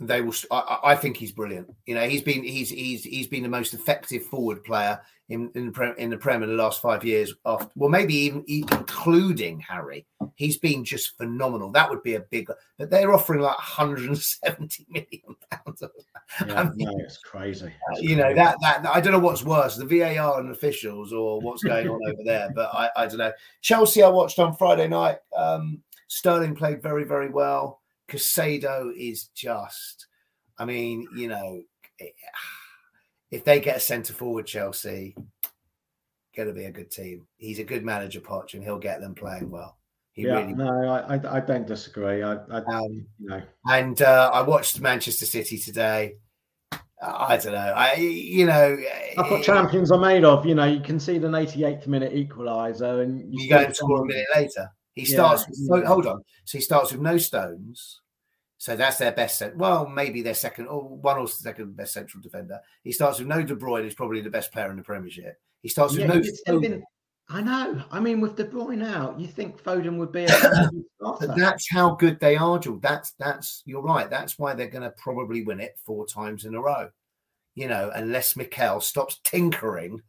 [0.00, 0.34] they will.
[0.50, 1.68] I, I- I think he's brilliant.
[1.86, 5.66] You know, he's been he's he's he's been the most effective forward player in in
[5.66, 7.34] the Prem, in the Prem in the last five years.
[7.44, 11.70] After well, maybe even including Harry, he's been just phenomenal.
[11.70, 12.48] That would be a big.
[12.78, 15.82] But they're offering like 170 million pounds.
[16.46, 17.72] Yeah, no, it's crazy.
[17.92, 18.36] It's You know crazy.
[18.36, 22.00] that that I don't know what's worse, the VAR and officials, or what's going on
[22.08, 22.48] over there.
[22.54, 23.32] But I, I don't know.
[23.60, 25.18] Chelsea, I watched on Friday night.
[25.36, 27.79] Um, Sterling played very very well.
[28.10, 30.06] Caicedo is just,
[30.58, 31.62] I mean, you know,
[33.30, 35.14] if they get a centre forward, Chelsea,
[36.36, 37.26] going to be a good team.
[37.36, 39.76] He's a good manager, Poch, and he'll get them playing well.
[40.12, 42.22] He yeah, really no, I, I, I don't disagree.
[42.22, 46.16] I, I Um, you know, And uh, I watched Manchester City today.
[47.02, 47.58] I don't know.
[47.58, 48.76] I you know
[49.16, 50.44] that's what champions are made of.
[50.44, 54.04] You know, you concede an 88th minute equaliser, and you you go and score a
[54.04, 54.68] minute later.
[55.04, 55.88] He Yeah, starts with yeah.
[55.88, 56.22] hold on.
[56.44, 58.00] So he starts with no Stones.
[58.58, 59.56] So that's their best cent.
[59.56, 62.60] Well, maybe their second or one or second best central defender.
[62.84, 65.40] He starts with no De Bruyne, who's probably the best player in the Premiership.
[65.62, 66.82] He starts with Yeah, no Foden.
[67.30, 67.82] I know.
[67.90, 70.68] I mean, with De Bruyne out, you think Foden would be a.
[71.36, 72.82] That's how good they are, Jules.
[72.82, 74.10] That's that's you're right.
[74.10, 76.90] That's why they're going to probably win it four times in a row.
[77.54, 80.02] You know, unless Mikel stops tinkering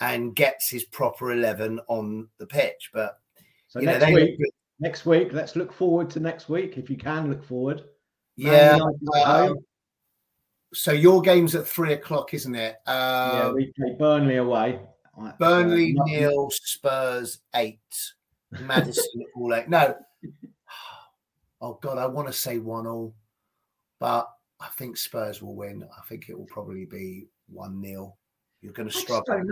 [0.00, 2.90] and gets his proper eleven on the pitch.
[2.94, 3.18] But
[3.68, 4.38] So know, next they week,
[4.80, 7.82] next week, let's look forward to next week if you can look forward.
[8.36, 8.80] Man
[9.14, 9.24] yeah.
[9.24, 9.56] Um,
[10.74, 12.76] so your game's at three o'clock, isn't it?
[12.86, 14.80] yeah, Um, we play Burnley away.
[15.20, 17.80] Uh, Burnley uh, nil, Spurs eight,
[18.60, 19.68] Maddison all eight.
[19.68, 19.94] No,
[21.60, 23.14] oh god, I want to say one all,
[23.98, 25.84] but I think Spurs will win.
[25.96, 28.14] I think it will probably be one 0
[28.60, 29.42] You're going to struggle.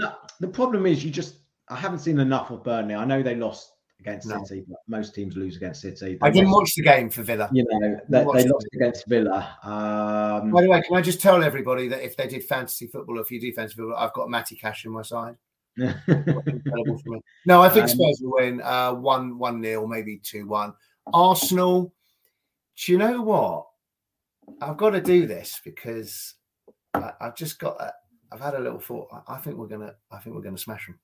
[0.41, 1.37] The problem is, you just
[1.69, 2.95] I haven't seen enough of Burnley.
[2.95, 4.45] I know they lost against No.
[4.45, 6.19] City, but most teams lose against City.
[6.23, 7.49] I didn't watch the game for Villa.
[7.53, 8.51] You know, they, they it.
[8.51, 9.57] lost against Villa.
[9.63, 13.19] Um, By the way, can I just tell everybody that if they did fantasy football,
[13.19, 15.37] or if you do fantasy football, I've got Matty Cash in my side.
[15.79, 17.21] Incredible for me.
[17.47, 20.73] No, I think Um, Spurs will win uh, one one nil, maybe two one.
[21.13, 21.93] Arsenal.
[22.85, 23.67] Do you know what?
[24.61, 26.35] I've got to do this because
[26.95, 27.77] I, I've just got.
[28.33, 29.09] I've had a little thought.
[29.29, 29.95] I, I think we're gonna.
[30.11, 30.99] I think we're gonna smash them.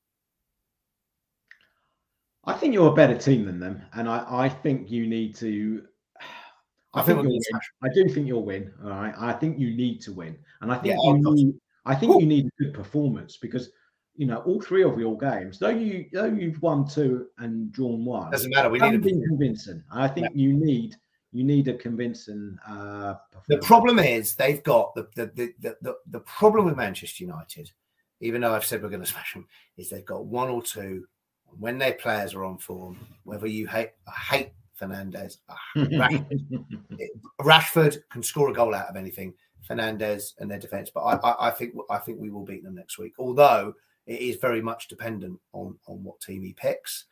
[2.45, 5.85] I think you're a better team than them, and I, I think you need to.
[6.95, 7.61] I, I think think, you'll win.
[7.83, 8.73] I do think you'll win.
[8.85, 9.15] All right.
[9.17, 11.55] I think you need to win, and I think Yeah, you need.
[11.85, 13.71] I think you need a good performance because
[14.15, 18.05] you know all three of your games, though you though you've won two and drawn
[18.05, 18.69] one, Doesn't matter.
[18.69, 19.83] We need a been convincing.
[19.91, 20.97] I think you need
[21.33, 22.59] you need a convincing.
[22.69, 23.15] Uh,
[23.49, 27.71] The problem is they've got the the, the the the the problem with Manchester United,
[28.21, 31.07] even though I've said we're going to smash them, is they've got one or two.
[31.59, 35.39] When their players are on form, whether you hate I hate Fernandes,
[35.77, 36.67] Rashford,
[37.41, 39.35] Rashford can score a goal out of anything.
[39.69, 42.75] Fernandes and their defense, but I, I, I think I think we will beat them
[42.75, 43.13] next week.
[43.19, 43.75] Although
[44.07, 47.05] it is very much dependent on on what team he picks,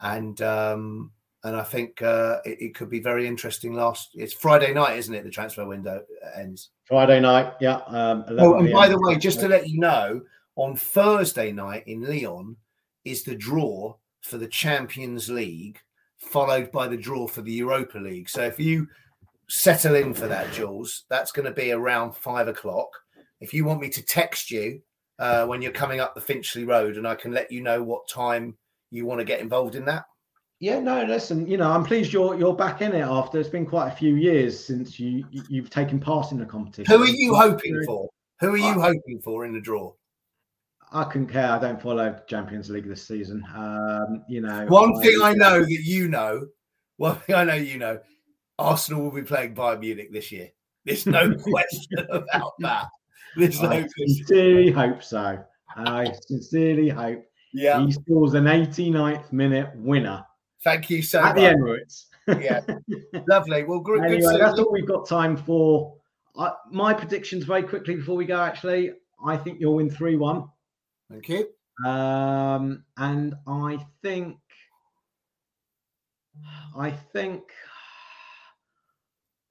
[0.00, 1.12] and um,
[1.44, 3.74] and I think uh, it, it could be very interesting.
[3.74, 5.24] Last it's Friday night, isn't it?
[5.24, 6.02] The transfer window
[6.34, 6.70] ends.
[6.84, 7.80] Friday night, yeah.
[7.86, 10.22] Um, 11 Oh, and by the way, just to let you know,
[10.56, 12.56] on Thursday night in Lyon
[13.04, 15.78] is the draw for the Champions League,
[16.18, 18.28] followed by the draw for the Europa League.
[18.28, 18.86] So if you
[19.48, 22.88] settle in for that, Jules, that's going to be around five o'clock.
[23.40, 24.80] If you want me to text you
[25.18, 28.08] uh, when you're coming up the Finchley Road, and I can let you know what
[28.08, 28.56] time
[28.90, 30.04] you want to get involved in that.
[30.60, 33.64] Yeah, no, listen, you know, I'm pleased you're you're back in it after it's been
[33.64, 36.92] quite a few years since you you- you've taken part in the competition.
[36.92, 38.08] Who are you hoping for?
[38.40, 39.92] Who are you hoping for in the draw?
[40.92, 41.50] I couldn't care.
[41.50, 43.42] I don't follow Champions League this season.
[43.54, 46.46] Um, you know, One thing I know that you know,
[46.96, 47.98] one thing I know you know,
[48.58, 50.48] Arsenal will be playing Bayern Munich this year.
[50.84, 52.86] There's no question about that.
[53.36, 54.08] There's no I question.
[54.08, 55.38] sincerely hope so.
[55.76, 57.22] I sincerely hope
[57.52, 57.84] Yeah.
[57.84, 60.24] he scores an 89th minute winner
[60.64, 61.44] Thank you so at much.
[61.44, 62.04] the Emirates.
[62.42, 62.60] Yeah,
[63.28, 63.64] lovely.
[63.64, 64.00] Well, good.
[64.02, 65.94] good anyway, to- that's all we've got time for.
[66.36, 68.40] I, my predictions very quickly before we go.
[68.40, 68.92] Actually,
[69.24, 70.44] I think you'll win three one.
[71.10, 71.48] Thank you.
[71.86, 74.38] Um, and I think,
[76.76, 77.42] I think,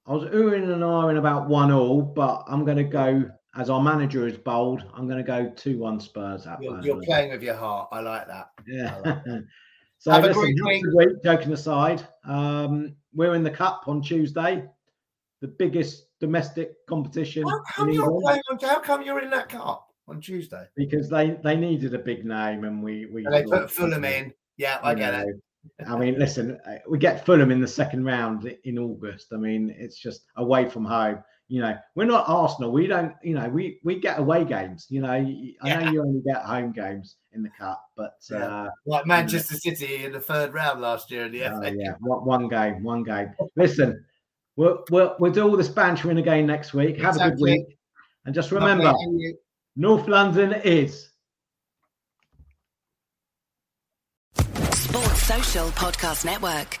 [0.06, 3.82] I was oohing and ahhing about one all, but I'm going to go as our
[3.82, 4.84] manager is bold.
[4.94, 7.88] I'm going to go two one Spurs at You're, you're playing with your heart.
[7.92, 8.50] I like that.
[8.66, 9.02] Yeah.
[9.98, 10.84] so Have listen, a week.
[10.94, 11.08] week.
[11.24, 14.64] Joking aside, um, we're in the cup on Tuesday,
[15.40, 18.42] the biggest domestic competition How come you're playing?
[18.62, 20.64] How come you're in that cup on Tuesday?
[20.76, 23.70] because they they needed a big name, and we we And they put.
[23.70, 24.32] Fulham in.
[24.56, 25.36] Yeah, I You get know, it.
[25.86, 29.28] I mean, listen, uh, we get Fulham in the second round in August.
[29.32, 31.22] I mean, it's just away from home.
[31.48, 32.72] You know, we're not Arsenal.
[32.72, 33.12] We don't.
[33.22, 34.86] You know, we we get away games.
[34.90, 35.18] You know, I
[35.64, 35.80] Yeah.
[35.80, 40.12] know you only get home games in the cup, but uh, like Manchester City in
[40.12, 41.74] the third round last year in the Oh, FA.
[41.74, 43.30] yeah, one, game, one game.
[43.56, 44.04] Listen,
[44.56, 46.98] we'll, we'll we'll do all this bantering again next week.
[46.98, 47.78] Have a good week,
[48.26, 49.38] and just remember, you-
[49.80, 51.08] North London is.
[54.34, 56.80] Sports Social Podcast Network.